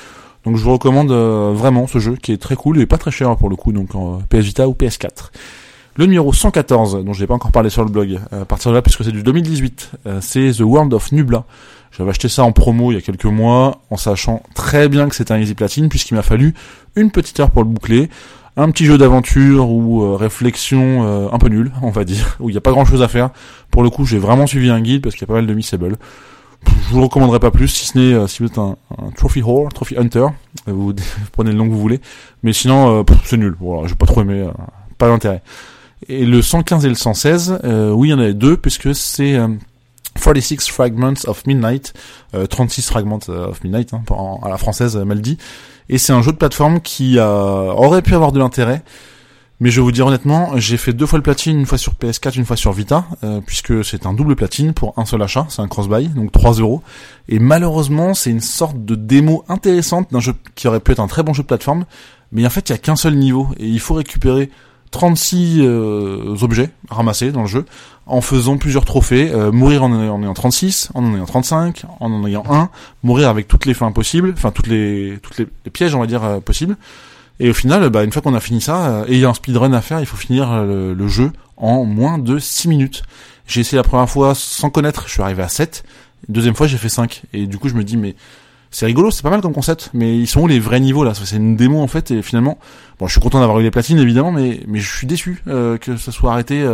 Donc 0.45 0.57
je 0.57 0.65
vous 0.65 0.73
recommande 0.73 1.13
euh, 1.13 1.53
vraiment 1.55 1.87
ce 1.87 1.99
jeu 1.99 2.17
qui 2.17 2.33
est 2.33 2.39
très 2.41 2.57
cool 2.57 2.81
et 2.81 2.87
pas 2.87 2.99
très 2.99 3.11
cher 3.11 3.37
pour 3.37 3.49
le 3.49 3.57
coup, 3.57 3.73
donc 3.73 3.95
en 3.95 4.19
PS 4.29 4.39
Vita 4.39 4.69
ou 4.69 4.73
PS4. 4.73 5.31
Le 5.97 6.07
numéro 6.07 6.33
114, 6.33 7.05
dont 7.05 7.13
je 7.13 7.21
n'ai 7.21 7.27
pas 7.27 7.35
encore 7.35 7.53
parlé 7.53 7.69
sur 7.69 7.85
le 7.85 7.91
blog, 7.91 8.19
euh, 8.33 8.43
à 8.43 8.45
partir 8.45 8.71
de 8.71 8.77
là, 8.77 8.83
puisque 8.83 9.05
c'est 9.05 9.13
du 9.13 9.23
2018, 9.23 9.91
euh, 10.07 10.19
c'est 10.21 10.53
The 10.53 10.61
World 10.61 10.93
of 10.95 11.13
Nubla. 11.13 11.45
J'avais 11.97 12.11
acheté 12.11 12.29
ça 12.29 12.43
en 12.45 12.53
promo 12.53 12.91
il 12.91 12.95
y 12.95 12.99
a 12.99 13.01
quelques 13.01 13.27
mois, 13.27 13.83
en 13.91 13.97
sachant 13.97 14.43
très 14.55 14.89
bien 14.89 15.09
que 15.09 15.15
c'était 15.15 15.33
un 15.33 15.39
Easy 15.39 15.55
Platine, 15.55 15.89
puisqu'il 15.89 16.15
m'a 16.15 16.23
fallu 16.23 16.55
une 16.97 17.11
petite 17.11 17.39
heure 17.41 17.51
pour 17.51 17.63
le 17.63 17.69
boucler. 17.69 18.09
Un 18.57 18.71
petit 18.71 18.85
jeu 18.85 18.99
d'aventure 18.99 19.71
ou 19.71 20.15
réflexion 20.15 21.31
un 21.33 21.39
peu 21.39 21.49
nul, 21.49 21.73
on 21.83 21.91
va 21.91 22.05
dire, 22.05 22.37
où 22.41 22.51
il 22.51 22.53
n'y 22.53 22.59
a 22.59 22.63
pas 22.63 22.71
grand 22.71 22.85
chose 22.85 23.03
à 23.03 23.09
faire. 23.09 23.31
Pour 23.71 23.83
le 23.83 23.91
coup, 23.91 24.05
j'ai 24.05 24.19
vraiment 24.19 24.47
suivi 24.47 24.71
un 24.71 24.81
guide 24.81 25.03
parce 25.03 25.15
qu'il 25.15 25.23
y 25.23 25.25
a 25.25 25.29
pas 25.29 25.35
mal 25.35 25.47
de 25.47 25.55
missables 25.55 25.97
je 26.67 26.95
vous 26.95 27.03
recommanderais 27.03 27.41
pas 27.41 27.51
plus, 27.51 27.69
si 27.69 27.87
ce 27.87 27.99
n'est 27.99 28.15
euh, 28.15 28.27
si 28.27 28.41
vous 28.41 28.49
êtes 28.49 28.59
un, 28.59 28.77
trophy 29.17 29.43
whore, 29.43 29.69
trophy 29.73 29.97
hunter, 29.97 30.27
euh, 30.69 30.73
vous, 30.73 30.93
prenez 31.33 31.51
le 31.51 31.57
nom 31.57 31.67
que 31.67 31.73
vous 31.73 31.81
voulez. 31.81 32.01
Mais 32.43 32.53
sinon, 32.53 33.01
euh, 33.01 33.03
c'est 33.25 33.37
nul. 33.37 33.57
Voilà, 33.61 33.89
j'ai 33.89 33.95
pas 33.95 34.07
trop 34.07 34.23
aimé, 34.23 34.49
pas 34.99 35.09
d'intérêt. 35.09 35.43
Et 36.09 36.27
le 36.27 36.43
115 36.43 36.85
et 36.85 36.89
le 36.89 36.95
116, 36.95 37.61
oui, 37.93 38.09
il 38.09 38.11
y 38.11 38.15
en 38.15 38.19
avait 38.19 38.35
deux, 38.35 38.57
puisque 38.57 38.95
c'est 38.95 39.39
46 40.15 40.69
Fragments 40.71 41.27
of 41.27 41.47
Midnight, 41.47 41.95
36 42.51 42.89
Fragments 42.89 43.29
of 43.29 43.63
Midnight, 43.65 43.93
hein, 43.95 44.03
à 44.43 44.49
la 44.49 44.57
française 44.57 44.97
mal 44.97 45.21
dit. 45.21 45.39
Et 45.89 45.99
c'est 45.99 46.13
un 46.13 46.23
jeu 46.23 46.33
de 46.33 46.37
plateforme 46.37 46.81
qui 46.81 47.19
aurait 47.19 48.03
pu 48.03 48.15
avoir 48.15 48.33
de 48.33 48.39
l'intérêt, 48.39 48.83
mais 49.63 49.71
je 49.71 49.77
vais 49.77 49.85
vous 49.85 49.93
dire 49.93 50.09
honnêtement, 50.09 50.51
j'ai 50.57 50.77
fait 50.77 50.93
deux 50.93 51.07
fois 51.07 51.21
le 51.21 51.23
platine, 51.23 51.61
une 51.61 51.67
fois 51.67 51.79
sur 51.79 51.93
PS4, 51.93 52.37
une 52.37 52.45
fois 52.45 52.57
sur 52.57 52.73
Vita, 52.73 53.05
euh, 53.23 53.41
puisque 53.47 53.85
c'est 53.85 54.07
un 54.07 54.13
double 54.13 54.35
platine 54.35 54.73
pour 54.73 54.93
un 54.97 55.05
seul 55.05 55.23
achat, 55.23 55.47
c'est 55.51 55.63
un 55.63 55.69
cross-buy, 55.69 56.09
donc 56.09 56.33
3 56.33 56.55
euros. 56.55 56.83
Et 57.29 57.39
malheureusement, 57.39 58.13
c'est 58.13 58.31
une 58.31 58.41
sorte 58.41 58.85
de 58.85 58.97
démo 58.97 59.45
intéressante 59.49 60.11
d'un 60.11 60.19
jeu 60.19 60.35
qui 60.57 60.67
aurait 60.67 60.81
pu 60.81 60.91
être 60.91 60.99
un 60.99 61.07
très 61.07 61.23
bon 61.23 61.33
jeu 61.33 61.45
de 61.45 61.47
plateforme, 61.47 61.85
mais 62.33 62.45
en 62.45 62.51
fait, 62.51 62.71
il 62.71 62.73
y 62.73 62.75
a 62.75 62.79
qu'un 62.79 62.97
seul 62.97 63.15
niveau, 63.15 63.51
et 63.57 63.69
il 63.69 63.79
faut 63.79 63.95
récupérer 63.95 64.51
36 64.93 65.61
euh, 65.63 66.37
objets 66.43 66.71
ramassés 66.89 67.33
dans 67.33 67.43
le 67.43 67.49
jeu, 67.49 67.67
en 68.07 68.21
faisant 68.21 68.57
plusieurs 68.57 68.85
trophées, 68.85 69.33
euh, 69.33 69.51
mourir 69.51 69.83
en, 69.83 69.93
en 69.93 70.23
ayant 70.23 70.35
36, 70.35 70.91
en 70.95 71.05
en 71.05 71.15
ayant 71.17 71.27
35, 71.27 71.83
en 71.99 72.13
en 72.13 72.25
ayant 72.27 72.45
1, 72.49 72.71
mourir 73.03 73.29
avec 73.29 73.49
toutes 73.49 73.67
les 73.67 73.75
fins 73.75 73.91
possibles, 73.91 74.33
enfin 74.37 74.53
toutes 74.53 74.69
les, 74.69 75.19
toutes 75.21 75.39
les, 75.39 75.47
pièges, 75.71 75.95
on 75.97 76.01
va 76.01 76.07
dire, 76.07 76.41
possibles. 76.45 76.77
Et 77.43 77.51
au 77.51 77.55
final, 77.55 77.89
bah, 77.91 78.05
une 78.05 78.13
fois 78.13 78.23
qu'on 78.23 78.35
a 78.35 78.41
fini 78.41 78.61
ça, 78.61 78.87
euh, 78.87 79.05
et 79.09 79.15
il 79.15 79.19
y 79.19 79.25
a 79.25 79.29
un 79.29 79.35
speedrun 79.35 79.73
à 79.73 79.81
faire, 79.81 79.99
il 79.99 80.07
faut 80.07 80.17
finir 80.17 80.53
euh, 80.53 80.95
le, 80.95 81.09
jeu 81.09 81.33
en 81.57 81.85
moins 81.85 82.19
de 82.19 82.39
6 82.39 82.69
minutes. 82.69 83.03
J'ai 83.49 83.61
essayé 83.63 83.77
la 83.77 83.83
première 83.83 84.09
fois 84.09 84.35
sans 84.37 84.71
connaître, 84.71 85.05
je 85.09 85.13
suis 85.15 85.23
arrivé 85.23 85.43
à 85.43 85.49
7. 85.49 85.85
Deuxième 86.29 86.55
fois, 86.55 86.69
j'ai 86.69 86.79
fait 86.79 86.89
5. 86.89 87.23
Et 87.33 87.49
du 87.49 87.59
coup, 87.59 87.69
je 87.69 87.75
me 87.75 87.83
dis, 87.83 87.97
mais 87.97 88.15
c'est 88.73 88.87
rigolo, 88.87 89.13
c'est 89.13 89.23
pas 89.23 89.31
mal 89.31 89.41
comme 89.41 89.53
concept, 89.53 89.91
mais 89.95 90.19
ils 90.19 90.27
sont 90.27 90.41
où 90.41 90.47
les 90.49 90.59
vrais 90.59 90.81
niveaux 90.81 91.05
là? 91.05 91.13
C'est 91.15 91.37
une 91.37 91.57
démo 91.57 91.81
en 91.81 91.87
fait, 91.87 92.11
et 92.11 92.23
finalement, 92.23 92.59
bon, 92.99 93.07
je 93.07 93.13
suis 93.13 93.21
content 93.21 93.39
d'avoir 93.39 93.61
eu 93.61 93.63
les 93.63 93.71
platines 93.71 93.99
évidemment, 93.99 94.33
mais 94.33 94.61
mais 94.67 94.81
je 94.81 94.97
suis 94.97 95.07
déçu 95.07 95.43
euh, 95.47 95.79
que 95.79 95.97
ça 95.97 96.11
soit 96.11 96.33
arrêté 96.33 96.67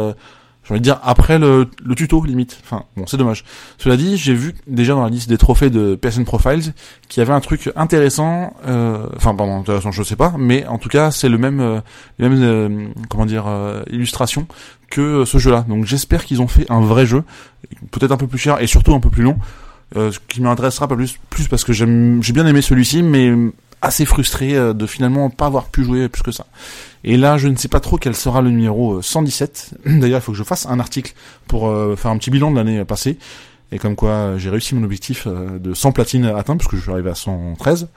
j'ai 0.69 0.75
envie 0.75 0.81
de 0.81 0.85
dire 0.85 1.01
après 1.03 1.39
le, 1.39 1.67
le 1.83 1.95
tuto 1.95 2.23
limite. 2.23 2.61
Enfin 2.63 2.85
bon, 2.95 3.07
c'est 3.07 3.17
dommage. 3.17 3.45
Cela 3.79 3.97
dit, 3.97 4.19
j'ai 4.19 4.35
vu 4.35 4.55
déjà 4.67 4.93
dans 4.93 5.03
la 5.03 5.09
liste 5.09 5.27
des 5.31 5.39
trophées 5.39 5.71
de 5.71 5.95
PSN 5.95 6.25
Profiles 6.25 6.75
qu'il 7.09 7.23
y 7.23 7.25
avait 7.25 7.33
un 7.33 7.41
truc 7.41 7.71
intéressant. 7.75 8.53
Euh, 8.67 9.07
enfin 9.17 9.35
pardon, 9.35 9.61
intéressant, 9.61 9.93
je 9.93 10.03
sais 10.03 10.17
pas, 10.17 10.35
mais 10.39 10.67
en 10.67 10.77
tout 10.77 10.91
cas 10.91 11.11
c'est 11.11 11.31
le 11.31 11.39
même, 11.39 11.61
euh, 11.61 11.81
les 12.19 12.29
mêmes 12.29 12.43
euh, 12.43 12.89
comment 13.09 13.25
dire 13.25 13.47
euh, 13.47 13.83
illustration 13.91 14.47
que 14.91 15.25
ce 15.25 15.39
jeu-là. 15.39 15.65
Donc 15.67 15.87
j'espère 15.87 16.27
qu'ils 16.27 16.43
ont 16.43 16.49
fait 16.49 16.71
un 16.71 16.83
vrai 16.83 17.07
jeu, 17.07 17.25
peut-être 17.91 18.13
un 18.13 18.19
peu 18.19 18.27
plus 18.27 18.39
cher 18.39 18.61
et 18.61 18.67
surtout 18.67 18.95
un 18.95 19.01
peu 19.01 19.09
plus 19.09 19.23
long. 19.23 19.39
Ce 19.95 20.19
qui 20.29 20.41
m'intéressera 20.41 20.87
pas 20.89 20.97
plus, 20.97 21.19
plus 21.31 21.49
parce 21.49 21.65
que 21.65 21.73
j'aime, 21.73 22.23
j'ai 22.23 22.33
bien 22.33 22.47
aimé 22.47 22.63
celui-ci, 22.63 23.03
mais 23.03 23.33
assez 23.83 24.05
frustré 24.05 24.57
euh, 24.57 24.73
de 24.73 24.87
finalement 24.87 25.31
pas 25.31 25.47
avoir 25.47 25.67
pu 25.67 25.85
jouer 25.85 26.09
plus 26.09 26.23
que 26.23 26.33
ça. 26.33 26.47
Et 27.05 27.17
là, 27.17 27.39
je 27.39 27.49
ne 27.49 27.57
sais 27.57 27.69
pas 27.69 27.81
trop 27.81 27.97
quel 27.97 28.15
sera 28.15 28.43
le 28.43 28.51
numéro 28.51 29.01
117. 29.03 29.75
Euh, 29.87 29.99
D'ailleurs, 30.01 30.21
il 30.21 30.23
faut 30.23 30.33
que 30.33 30.39
je 30.39 30.45
fasse 30.45 30.67
un 30.67 30.81
article 30.81 31.15
pour 31.47 31.69
euh, 31.69 31.97
faire 31.97 32.11
un 32.11 32.19
petit 32.19 32.31
bilan 32.31 32.51
de 32.51 32.57
l'année 32.57 32.85
passée. 32.85 33.19
Et 33.71 33.79
comme 33.79 33.97
quoi, 33.97 34.39
j'ai 34.39 34.49
réussi 34.49 34.75
mon 34.75 34.83
objectif 34.83 35.29
de 35.29 35.75
100 35.75 35.93
platines 35.93 36.25
atteint, 36.25 36.57
puisque 36.57 36.77
je 36.77 36.81
suis 36.81 36.91
arrivé 36.91 37.11
à 37.11 37.15
113. 37.15 37.89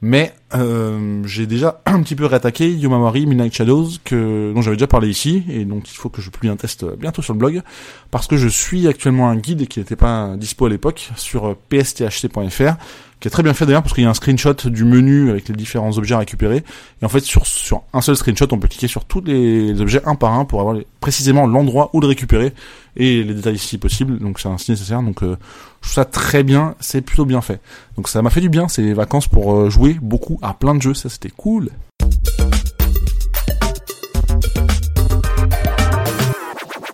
Mais 0.00 0.32
euh, 0.54 1.22
j'ai 1.26 1.46
déjà 1.46 1.80
un 1.86 2.02
petit 2.02 2.14
peu 2.14 2.24
réattaqué 2.24 2.70
Yomawari 2.70 3.26
Midnight 3.26 3.52
Shadows 3.52 3.88
que 4.04 4.52
dont 4.54 4.62
j'avais 4.62 4.76
déjà 4.76 4.86
parlé 4.86 5.08
ici 5.08 5.42
et 5.48 5.64
donc 5.64 5.90
il 5.90 5.96
faut 5.96 6.08
que 6.08 6.22
je 6.22 6.30
publie 6.30 6.48
un 6.48 6.56
test 6.56 6.84
bientôt 6.96 7.20
sur 7.20 7.34
le 7.34 7.38
blog 7.38 7.62
parce 8.10 8.28
que 8.28 8.36
je 8.36 8.48
suis 8.48 8.86
actuellement 8.86 9.28
un 9.28 9.36
guide 9.36 9.66
qui 9.66 9.80
n'était 9.80 9.96
pas 9.96 10.36
dispo 10.36 10.66
à 10.66 10.68
l'époque 10.68 11.10
sur 11.16 11.56
psthc.fr 11.68 12.74
qui 13.20 13.28
est 13.28 13.30
très 13.30 13.42
bien 13.42 13.54
fait 13.54 13.66
d'ailleurs 13.66 13.82
parce 13.82 13.94
qu'il 13.94 14.04
y 14.04 14.06
a 14.06 14.10
un 14.10 14.14
screenshot 14.14 14.54
du 14.66 14.84
menu 14.84 15.30
avec 15.30 15.48
les 15.48 15.54
différents 15.54 15.96
objets 15.98 16.14
à 16.14 16.18
récupérer. 16.18 16.64
Et 17.02 17.04
en 17.04 17.08
fait 17.08 17.20
sur 17.20 17.46
sur 17.46 17.82
un 17.92 18.00
seul 18.00 18.16
screenshot 18.16 18.46
on 18.52 18.58
peut 18.58 18.68
cliquer 18.68 18.88
sur 18.88 19.04
tous 19.04 19.22
les, 19.22 19.80
objets 19.80 20.00
un 20.04 20.14
par 20.14 20.32
un 20.32 20.44
pour 20.44 20.60
avoir 20.60 20.76
précisément 21.00 21.46
l'endroit 21.46 21.90
où 21.92 22.00
le 22.00 22.06
récupérer 22.06 22.52
et 22.96 23.22
les 23.24 23.34
détails 23.34 23.58
si 23.58 23.78
possible. 23.78 24.18
Donc 24.18 24.38
c'est 24.40 24.48
un 24.48 24.58
si 24.58 24.70
nécessaire. 24.70 25.02
Donc 25.02 25.22
euh, 25.22 25.36
je 25.80 25.88
trouve 25.88 25.94
ça 25.94 26.04
très 26.04 26.42
bien. 26.42 26.74
C'est 26.80 27.00
plutôt 27.00 27.24
bien 27.24 27.40
fait. 27.40 27.60
Donc 27.96 28.08
ça 28.08 28.22
m'a 28.22 28.30
fait 28.30 28.40
du 28.40 28.48
bien 28.48 28.68
ces 28.68 28.92
vacances 28.92 29.26
pour 29.26 29.54
euh, 29.54 29.70
jouer 29.70 29.96
beaucoup 30.00 30.38
à 30.42 30.54
plein 30.54 30.74
de 30.74 30.82
jeux. 30.82 30.94
Ça 30.94 31.08
c'était 31.08 31.30
cool 31.30 31.70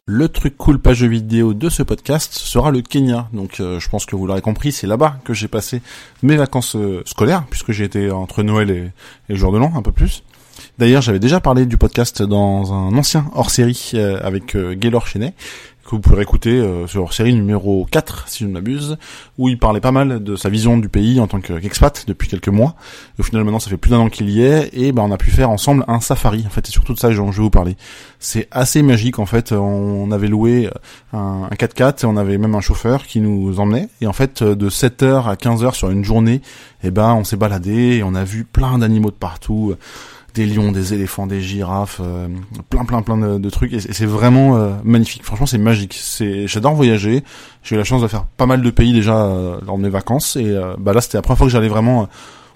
Le 0.07 0.29
truc 0.29 0.59
cool 0.59 0.79
page 0.79 1.03
vidéo 1.03 1.55
de 1.55 1.71
ce 1.71 1.83
podcast 1.83 2.35
sera 2.35 2.71
le 2.71 2.83
Kenya. 2.83 3.27
Donc 3.33 3.59
euh, 3.59 3.81
je 3.81 3.89
pense 3.89 4.05
que 4.05 4.15
vous 4.15 4.27
l'aurez 4.27 4.43
compris, 4.43 4.71
c'est 4.71 4.87
là-bas 4.87 5.17
que 5.25 5.33
j'ai 5.33 5.49
passé 5.49 5.81
mes 6.23 6.37
vacances 6.37 6.77
euh, 6.77 7.03
scolaires, 7.07 7.47
puisque 7.49 7.73
j'ai 7.73 7.85
été 7.85 8.11
entre 8.11 8.43
Noël 8.43 8.71
et, 8.71 8.75
et 8.75 8.93
le 9.31 9.37
jour 9.37 9.51
de 9.51 9.57
l'an, 9.57 9.73
un 9.75 9.81
peu 9.81 9.93
plus. 9.93 10.23
D'ailleurs, 10.77 11.01
j'avais 11.01 11.21
déjà 11.21 11.41
parlé 11.41 11.65
du 11.65 11.79
podcast 11.79 12.23
dans 12.23 12.75
un 12.75 12.95
ancien 12.99 13.31
hors-série 13.35 13.93
euh, 13.95 14.21
avec 14.23 14.55
Gaylor 14.55 15.07
Chenet, 15.07 15.33
que 15.85 15.91
vous 15.91 16.01
pourrez 16.01 16.23
écouter 16.23 16.51
euh, 16.51 16.87
sur 16.87 17.13
série 17.13 17.35
numéro 17.35 17.87
4, 17.91 18.29
si 18.29 18.45
je 18.45 18.49
ne 18.49 18.53
m'abuse, 18.53 18.97
où 19.39 19.49
il 19.49 19.59
parlait 19.59 19.81
pas 19.81 19.93
mal 19.93 20.23
de 20.23 20.37
sa 20.37 20.49
vision 20.49 20.79
du 20.79 20.89
pays 20.89 21.21
en 21.21 21.27
tant 21.27 21.41
qu'expat 21.41 22.05
depuis 22.07 22.29
quelques 22.29 22.49
mois. 22.49 22.75
Et 23.19 23.21
au 23.21 23.23
final, 23.23 23.45
maintenant, 23.45 23.59
ça 23.59 23.71
fait 23.71 23.77
plus 23.77 23.91
d'un 23.91 23.99
an 23.99 24.09
qu'il 24.09 24.31
y 24.31 24.43
est, 24.43 24.71
et 24.73 24.93
ben, 24.93 25.03
on 25.03 25.13
a 25.13 25.19
pu 25.19 25.31
faire 25.31 25.51
ensemble 25.51 25.85
un 25.89 26.01
safari. 26.01 26.45
En 26.47 26.51
fait, 26.51 26.67
c'est 26.67 26.73
surtout 26.73 26.95
de 26.95 26.99
ça 26.99 27.11
je 27.13 27.21
vais 27.21 27.31
vous 27.31 27.51
parler. 27.51 27.77
C'est 28.19 28.49
assez 28.51 28.83
magique, 28.83 29.19
en 29.19 29.27
fait. 29.27 29.53
On 29.53 30.11
avait 30.11 30.29
loué 30.29 30.71
un, 31.13 31.49
4x4 31.53 32.05
et 32.05 32.07
on 32.07 32.17
avait 32.17 32.39
même 32.39 32.55
un 32.55 32.61
chauffeur 32.61 33.07
qui 33.07 33.21
nous 33.21 33.61
emmenait. 33.61 33.89
Et 34.01 34.07
en 34.07 34.13
fait, 34.13 34.43
de 34.43 34.71
7h 34.71 35.29
à 35.29 35.35
15h 35.35 35.75
sur 35.75 35.91
une 35.91 36.05
journée, 36.05 36.41
et 36.83 36.91
ben, 36.91 37.15
on 37.15 37.25
s'est 37.25 37.37
baladé 37.37 37.97
et 37.97 38.03
on 38.03 38.15
a 38.15 38.25
vu 38.25 38.45
plein 38.45 38.79
d'animaux 38.79 39.11
de 39.11 39.17
partout 39.17 39.75
des 40.35 40.47
lions, 40.47 40.73
des 40.73 40.95
éléphants, 40.95 41.27
des 41.27 41.41
girafes, 41.41 42.01
euh, 42.03 42.27
plein 42.69 42.85
plein 42.85 43.03
plein 43.03 43.17
de, 43.17 43.51
trucs 43.51 43.73
et 43.73 43.81
c'est 43.81 44.05
vraiment 44.05 44.57
euh, 44.57 44.73
magnifique. 44.83 45.23
Franchement, 45.23 45.47
c'est 45.47 45.59
magique. 45.59 45.97
C'est 45.99 46.49
j'adore 46.49 46.75
voyager. 46.75 47.23
J'ai 47.63 47.77
eu 47.77 47.79
la 47.79 47.85
chance 47.85 48.03
de 48.03 48.09
faire 48.09 48.25
pas 48.25 48.47
mal 48.47 48.61
de 48.61 48.71
pays 48.71 48.93
déjà 48.93 49.25
euh, 49.25 49.59
lors 49.65 49.79
de 49.79 49.83
mes 49.83 49.89
vacances 49.89 50.37
et 50.37 50.55
bah 50.79 50.93
là 50.93 51.01
c'était 51.01 51.19
la 51.19 51.23
première 51.23 51.39
fois 51.39 51.47
que 51.47 51.53
j'allais 51.53 51.69
vraiment 51.69 52.09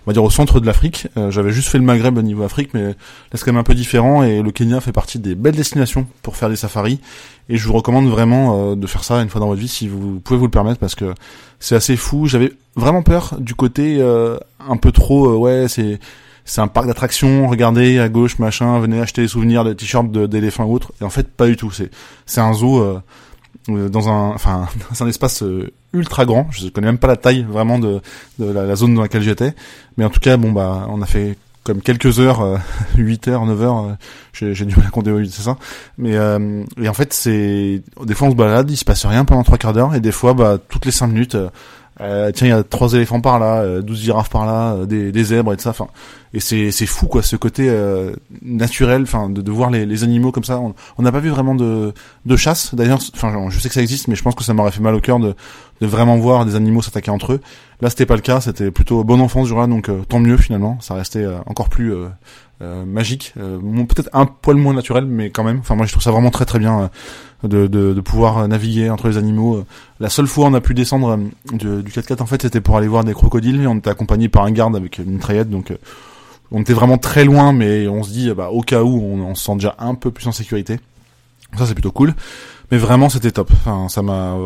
on 0.07 0.11
va 0.11 0.13
dire 0.13 0.25
au 0.25 0.31
centre 0.31 0.59
de 0.59 0.67
l'Afrique. 0.67 1.07
J'avais 1.29 1.53
juste 1.53 1.69
fait 1.69 1.79
le 1.79 1.85
Maghreb 1.85 2.19
au 2.19 2.23
niveau 2.23 2.43
Afrique, 2.43 2.75
mais 2.75 2.83
là 2.83 2.95
c'est 3.35 3.45
quand 3.45 3.53
même 3.53 3.61
un 3.61 3.65
peu 3.65 3.75
différent 3.75 4.23
et 4.23 4.43
le 4.43 4.51
Kenya 4.51 4.81
fait 4.81 4.93
partie 4.93 5.19
des 5.19 5.35
belles 5.35 5.55
destinations 5.55 6.07
pour 6.23 6.37
faire 6.37 6.49
des 6.49 6.57
safaris. 6.57 6.99
Et 7.49 7.57
je 7.57 7.67
vous 7.67 7.75
recommande 7.75 8.09
vraiment 8.09 8.75
de 8.75 8.87
faire 8.87 9.05
ça 9.05 9.23
une 9.23 9.29
fois 9.29 9.41
dans 9.41 9.49
votre 9.49 9.61
vie 9.61 9.69
si 9.69 9.87
vous 9.87 10.21
pouvez 10.21 10.39
vous 10.39 10.47
le 10.47 10.51
permettre 10.51 10.81
parce 10.81 10.95
que 10.95 11.15
c'est 11.61 11.77
assez 11.77 11.97
fou. 11.97 12.27
J'avais 12.27 12.53
vraiment 12.75 13.03
peur 13.03 13.37
du 13.39 13.55
côté 13.55 14.03
un 14.03 14.77
peu 14.79 14.93
trop 14.93 15.37
ouais 15.37 15.69
c'est 15.69 16.01
c'est 16.49 16.63
un 16.63 16.67
parc 16.67 16.87
d'attractions, 16.87 17.47
regardez 17.47 17.99
à 17.99 18.09
gauche, 18.09 18.39
machin, 18.39 18.79
venez 18.79 19.01
acheter 19.01 19.21
des 19.21 19.29
souvenirs, 19.29 19.65
des 19.65 19.77
t-shirts 19.77 20.11
d'éléphants 20.11 20.65
ou 20.65 20.73
autres. 20.73 20.93
Et 21.01 21.05
en 21.05 21.11
fait, 21.11 21.29
pas 21.29 21.47
du 21.47 21.57
tout. 21.57 21.71
C'est 21.71 21.91
c'est 22.25 22.41
un 22.41 22.55
zoo 22.55 22.81
euh, 22.81 23.03
euh, 23.69 23.91
dans 23.91 24.09
un, 24.09 24.31
enfin, 24.31 24.67
c'est 24.95 25.05
un 25.05 25.09
espace 25.09 25.43
euh, 25.43 25.71
ultra 25.93 26.25
grand. 26.25 26.49
Je 26.51 26.69
connais 26.69 26.87
même 26.87 26.97
pas 26.97 27.07
la 27.07 27.17
taille 27.17 27.43
vraiment 27.43 27.79
de, 27.79 28.01
de 28.39 28.51
la, 28.51 28.75
zone 28.77 28.95
dans 28.95 29.03
laquelle 29.03 29.23
j'étais. 29.23 29.55
Mais 29.99 30.07
en 30.07 30.11
tout 30.11 30.21
cas, 30.21 30.39
bon 30.39 30.51
bah, 30.51 30.87
on 30.89 31.03
a 31.03 31.07
fait 31.07 31.37
comme 31.65 31.83
quelques 31.83 32.19
heures, 32.19 32.59
8 32.97 33.29
heures, 33.29 33.45
9 33.45 33.63
heures, 33.63 33.97
j'ai, 34.33 34.55
j'ai 34.55 34.65
dû 34.65 34.75
la 34.77 34.89
compter, 34.89 35.13
c'est 35.31 35.43
ça. 35.43 35.59
Mais 35.99 36.15
et 36.81 36.89
en 36.89 36.95
fait, 36.95 37.13
c'est 37.13 37.83
des 38.07 38.15
fois 38.15 38.29
on 38.29 38.31
se 38.31 38.37
balade, 38.37 38.71
il 38.71 38.79
se 38.79 38.87
passe 38.87 39.05
rien 39.05 39.27
pendant 39.27 39.43
trois 39.43 39.59
quarts 39.59 39.75
d'heure, 39.75 39.95
et 39.95 40.01
des 40.01 40.13
fois, 40.13 40.33
bah, 40.33 40.57
toutes 40.67 40.87
les 40.87 40.93
cinq 40.93 41.09
minutes, 41.09 41.37
euh, 42.01 42.31
tiens, 42.33 42.47
il 42.47 42.51
y 42.51 42.53
a 42.53 42.63
trois 42.63 42.93
éléphants 42.95 43.21
par 43.21 43.39
là, 43.39 43.81
12 43.81 44.01
girafes 44.01 44.31
par 44.31 44.47
là, 44.47 44.87
des, 44.87 45.13
des 45.13 45.25
zèbres 45.25 45.53
et 45.53 45.57
tout 45.57 45.63
ça. 45.63 45.71
Enfin, 45.71 45.89
et 46.35 46.41
c'est 46.41 46.71
c'est 46.71 46.87
fou 46.87 47.07
quoi 47.07 47.23
ce 47.23 47.37
côté 47.37 47.69
euh, 47.69 48.13
naturel 48.43 49.03
enfin 49.03 49.31
de, 49.31 49.41
de 49.41 49.51
voir 49.51 49.71
les, 49.71 49.87
les 49.87 50.05
animaux 50.05 50.31
comme 50.31 50.45
ça. 50.45 50.61
On 50.61 51.03
n'a 51.03 51.13
pas 51.13 51.21
vu 51.21 51.31
vraiment 51.31 51.55
de 51.55 51.95
de 52.27 52.37
chasse. 52.37 52.75
D'ailleurs 52.75 52.99
enfin 53.15 53.49
je 53.49 53.59
sais 53.59 53.69
que 53.69 53.75
ça 53.75 53.81
existe 53.81 54.09
mais 54.09 54.15
je 54.15 54.23
pense 54.23 54.35
que 54.35 54.45
ça 54.45 54.53
m'aurait 54.53 54.71
fait 54.71 54.83
mal 54.83 54.95
au 54.95 55.01
cœur 55.01 55.19
de 55.21 55.35
de 55.81 55.87
vraiment 55.87 56.19
voir 56.19 56.45
des 56.45 56.55
animaux 56.55 56.83
s'attaquer 56.83 57.11
entre 57.11 57.35
eux. 57.35 57.41
Là 57.81 57.89
c'était 57.89 58.07
pas 58.07 58.17
le 58.17 58.21
cas. 58.21 58.41
C'était 58.41 58.71
plutôt 58.71 59.05
bon 59.05 59.21
enfant 59.21 59.43
ce 59.45 59.49
jour-là 59.49 59.67
donc 59.67 59.89
euh, 59.89 60.03
tant 60.07 60.21
mieux 60.21 60.37
finalement. 60.37 60.79
Ça 60.81 60.95
restait 60.95 61.25
euh, 61.25 61.39
encore 61.47 61.69
plus 61.69 61.95
magique. 62.61 63.35
Peut-être 63.37 64.11
un 64.13 64.27
poil 64.27 64.57
moins 64.57 64.75
naturel 64.75 65.07
mais 65.07 65.31
quand 65.31 65.45
même. 65.45 65.61
Enfin 65.61 65.77
moi 65.77 65.87
je 65.87 65.93
trouve 65.93 66.03
ça 66.03 66.11
vraiment 66.11 66.31
très 66.31 66.45
très 66.45 66.59
bien 66.59 66.91
de, 67.45 67.67
de, 67.67 67.93
de, 67.95 68.01
pouvoir 68.01 68.49
naviguer 68.49 68.91
entre 68.91 69.09
les 69.09 69.17
animaux 69.17 69.65
la 70.01 70.09
seule 70.09 70.27
fois 70.27 70.47
on 70.47 70.55
a 70.55 70.61
pu 70.61 70.75
descendre 70.75 71.19
du 71.53 71.83
4x4 71.83 72.23
en 72.23 72.27
fait 72.27 72.43
c'était 72.43 72.61
pour 72.61 72.77
aller 72.77 72.89
voir 72.89 73.05
des 73.05 73.15
crocodiles 73.15 73.61
et 73.61 73.67
on 73.67 73.77
était 73.77 73.91
accompagné 73.91 74.29
par 74.29 74.45
un 74.45 74.51
garde 74.51 74.75
avec 74.75 74.99
une 74.99 75.13
mitraillette 75.13 75.49
donc 75.49 75.73
on 76.51 76.61
était 76.61 76.73
vraiment 76.73 76.99
très 76.99 77.25
loin, 77.25 77.53
mais 77.53 77.89
on 77.89 78.03
se 78.03 78.11
dit, 78.11 78.31
bah, 78.33 78.51
au 78.51 78.63
cas 78.63 78.83
où, 78.83 79.01
on, 79.01 79.35
se 79.35 79.45
sent 79.45 79.55
déjà 79.55 79.75
un 79.79 79.95
peu 79.95 80.11
plus 80.11 80.27
en 80.27 80.33
sécurité. 80.33 80.81
Ça, 81.57 81.67
c'est 81.67 81.75
plutôt 81.75 81.93
cool. 81.93 82.15
Mais 82.71 82.77
vraiment, 82.77 83.09
c'était 83.09 83.31
top. 83.31 83.51
Enfin, 83.53 83.89
ça 83.89 84.03
m'a 84.03 84.37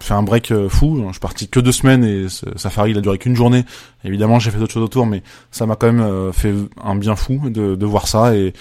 fait 0.00 0.14
un 0.14 0.22
break 0.22 0.52
euh, 0.52 0.68
fou. 0.68 1.02
Je 1.06 1.12
suis 1.12 1.20
parti 1.20 1.48
que 1.48 1.58
deux 1.58 1.72
semaines 1.72 2.04
et 2.04 2.26
safari, 2.56 2.92
il 2.92 2.98
a 2.98 3.00
duré 3.00 3.18
qu'une 3.18 3.34
journée. 3.34 3.64
Évidemment, 4.04 4.38
j'ai 4.38 4.52
fait 4.52 4.58
d'autres 4.58 4.72
choses 4.72 4.84
autour, 4.84 5.06
mais 5.06 5.22
ça 5.50 5.66
m'a 5.66 5.74
quand 5.74 5.88
même 5.88 6.00
euh, 6.00 6.32
fait 6.32 6.54
un 6.82 6.94
bien 6.94 7.16
fou 7.16 7.40
de, 7.50 7.74
de 7.74 7.86
voir 7.86 8.06
ça 8.06 8.36
et 8.36 8.52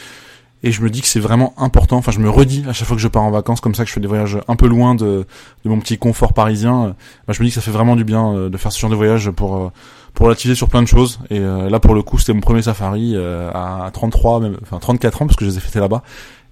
et 0.64 0.72
je 0.72 0.82
me 0.82 0.90
dis 0.90 1.02
que 1.02 1.08
c'est 1.08 1.20
vraiment 1.20 1.54
important. 1.58 1.98
Enfin, 1.98 2.12
je 2.12 2.20
me 2.20 2.30
redis 2.30 2.64
à 2.68 2.74
chaque 2.74 2.88
fois 2.88 2.96
que 2.96 3.02
je 3.02 3.08
pars 3.08 3.24
en 3.24 3.32
vacances, 3.32 3.62
comme 3.62 3.76
ça 3.76 3.84
que 3.84 3.90
je 3.90 3.94
fais 3.94 4.02
des 4.02 4.08
voyages 4.08 4.38
un 4.48 4.56
peu 4.56 4.68
loin 4.68 4.96
de, 4.96 5.26
de 5.64 5.70
mon 5.70 5.80
petit 5.80 5.98
confort 5.98 6.34
parisien. 6.34 6.96
Bah, 7.28 7.34
je 7.34 7.42
me 7.42 7.46
dis 7.46 7.52
que 7.52 7.56
ça 7.56 7.62
fait 7.62 7.72
vraiment 7.72 7.96
du 7.96 8.04
bien 8.04 8.34
euh, 8.34 8.50
de 8.50 8.58
faire 8.58 8.72
ce 8.72 8.80
genre 8.80 8.92
de 8.92 8.96
voyage 8.96 9.32
pour 9.32 9.72
pour 10.14 10.26
relativiser 10.26 10.56
sur 10.56 10.70
plein 10.70 10.82
de 10.82 10.88
choses. 10.88 11.20
Et 11.30 11.40
euh, 11.40 11.70
là, 11.70 11.80
pour 11.80 11.96
le 11.96 12.04
coup, 12.04 12.18
c'était 12.18 12.34
mon 12.34 12.42
premier 12.42 12.62
safari 12.62 13.14
euh, 13.16 13.50
à 13.54 13.90
33, 13.92 14.40
même, 14.42 14.58
enfin 14.62 14.80
34 14.80 15.22
ans, 15.22 15.26
parce 15.26 15.36
que 15.36 15.46
je 15.46 15.52
les 15.52 15.58
ai 15.58 15.62
fêtés 15.62 15.80
là-bas. 15.80 16.04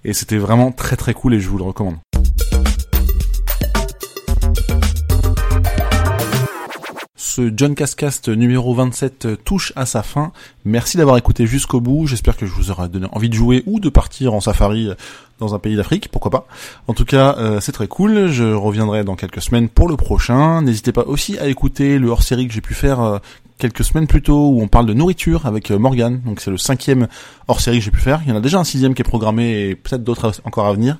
Et 0.04 0.12
c'était 0.12 0.38
vraiment 0.38 0.72
très 0.72 0.96
très 0.96 1.12
cool 1.12 1.34
et 1.34 1.40
je 1.40 1.48
vous 1.48 1.58
le 1.58 1.64
recommande. 1.64 1.96
Ce 7.30 7.52
John 7.56 7.76
Cascast 7.76 8.28
numéro 8.28 8.74
27 8.74 9.44
touche 9.44 9.72
à 9.76 9.86
sa 9.86 10.02
fin. 10.02 10.32
Merci 10.64 10.96
d'avoir 10.96 11.16
écouté 11.16 11.46
jusqu'au 11.46 11.80
bout. 11.80 12.08
J'espère 12.08 12.36
que 12.36 12.44
je 12.44 12.52
vous 12.52 12.72
aurai 12.72 12.88
donné 12.88 13.06
envie 13.12 13.28
de 13.28 13.34
jouer 13.34 13.62
ou 13.66 13.78
de 13.78 13.88
partir 13.88 14.34
en 14.34 14.40
safari 14.40 14.90
dans 15.40 15.54
un 15.54 15.58
pays 15.58 15.76
d'Afrique, 15.76 16.08
pourquoi 16.10 16.30
pas. 16.30 16.46
En 16.86 16.94
tout 16.94 17.04
cas, 17.04 17.36
euh, 17.38 17.60
c'est 17.60 17.72
très 17.72 17.88
cool. 17.88 18.28
Je 18.28 18.44
reviendrai 18.44 19.04
dans 19.04 19.16
quelques 19.16 19.42
semaines 19.42 19.68
pour 19.68 19.88
le 19.88 19.96
prochain. 19.96 20.62
N'hésitez 20.62 20.92
pas 20.92 21.04
aussi 21.06 21.38
à 21.38 21.48
écouter 21.48 21.98
le 21.98 22.08
hors-série 22.08 22.46
que 22.46 22.54
j'ai 22.54 22.60
pu 22.60 22.74
faire 22.74 23.00
euh, 23.00 23.18
quelques 23.58 23.84
semaines 23.84 24.06
plus 24.06 24.22
tôt 24.22 24.48
où 24.48 24.60
on 24.60 24.68
parle 24.68 24.86
de 24.86 24.94
nourriture 24.94 25.46
avec 25.46 25.70
euh, 25.70 25.78
Morgan. 25.78 26.20
Donc 26.24 26.40
c'est 26.40 26.50
le 26.50 26.58
cinquième 26.58 27.08
hors-série 27.48 27.78
que 27.78 27.84
j'ai 27.84 27.90
pu 27.90 28.00
faire. 28.00 28.20
Il 28.24 28.30
y 28.30 28.32
en 28.32 28.36
a 28.36 28.40
déjà 28.40 28.58
un 28.58 28.64
sixième 28.64 28.94
qui 28.94 29.02
est 29.02 29.04
programmé 29.04 29.68
et 29.68 29.74
peut-être 29.76 30.02
d'autres 30.02 30.32
encore 30.44 30.66
à 30.66 30.72
venir. 30.72 30.98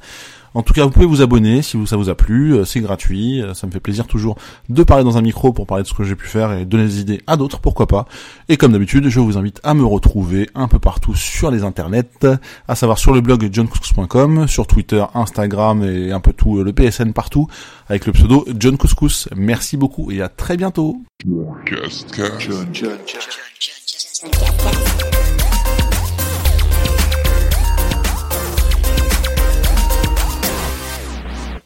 En 0.52 0.62
tout 0.62 0.73
cas, 0.73 0.82
vous 0.85 0.90
pouvez 0.90 1.06
vous 1.06 1.23
abonner 1.23 1.62
si 1.62 1.78
ça 1.87 1.97
vous 1.97 2.09
a 2.09 2.16
plu, 2.16 2.54
euh, 2.54 2.64
c'est 2.64 2.80
gratuit, 2.80 3.40
euh, 3.40 3.54
ça 3.54 3.68
me 3.68 3.73
fait 3.73 3.78
plaisir 3.78 4.06
toujours 4.09 4.37
de 4.68 4.82
parler 4.82 5.04
dans 5.04 5.16
un 5.16 5.23
micro 5.23 5.52
pour 5.52 5.66
parler 5.66 5.85
de 5.85 5.88
ce 5.88 5.94
que 5.94 6.02
j'ai 6.02 6.16
pu 6.16 6.26
faire 6.26 6.52
et 6.52 6.64
donner 6.64 6.85
des 6.85 7.00
idées 7.00 7.23
à 7.28 7.37
d'autres, 7.37 7.61
pourquoi 7.61 7.87
pas. 7.87 8.06
Et 8.49 8.56
comme 8.56 8.73
d'habitude, 8.73 9.09
je 9.09 9.20
vous 9.20 9.38
invite 9.38 9.61
à 9.62 9.75
me 9.75 9.85
retrouver 9.85 10.50
un 10.56 10.66
peu 10.66 10.80
partout 10.80 11.14
sur 11.14 11.52
les 11.52 11.62
internets, 11.62 12.26
à 12.66 12.75
savoir 12.75 12.99
sur 12.99 13.12
le 13.12 13.20
blog 13.20 13.44
sur 14.46 14.66
Twitter, 14.66 15.04
Instagram 15.14 15.82
et 15.84 16.12
un 16.12 16.20
peu 16.20 16.32
tout 16.32 16.58
euh, 16.58 16.64
le 16.64 16.72
PSN 16.72 17.12
partout, 17.12 17.46
avec 17.88 18.06
le 18.06 18.12
pseudo 18.12 18.44
John 18.58 18.76
Couscous. 18.76 19.28
Merci 19.34 19.76
beaucoup 19.76 20.10
et 20.10 20.20
à 20.22 20.28
très 20.28 20.56
bientôt. 20.56 21.00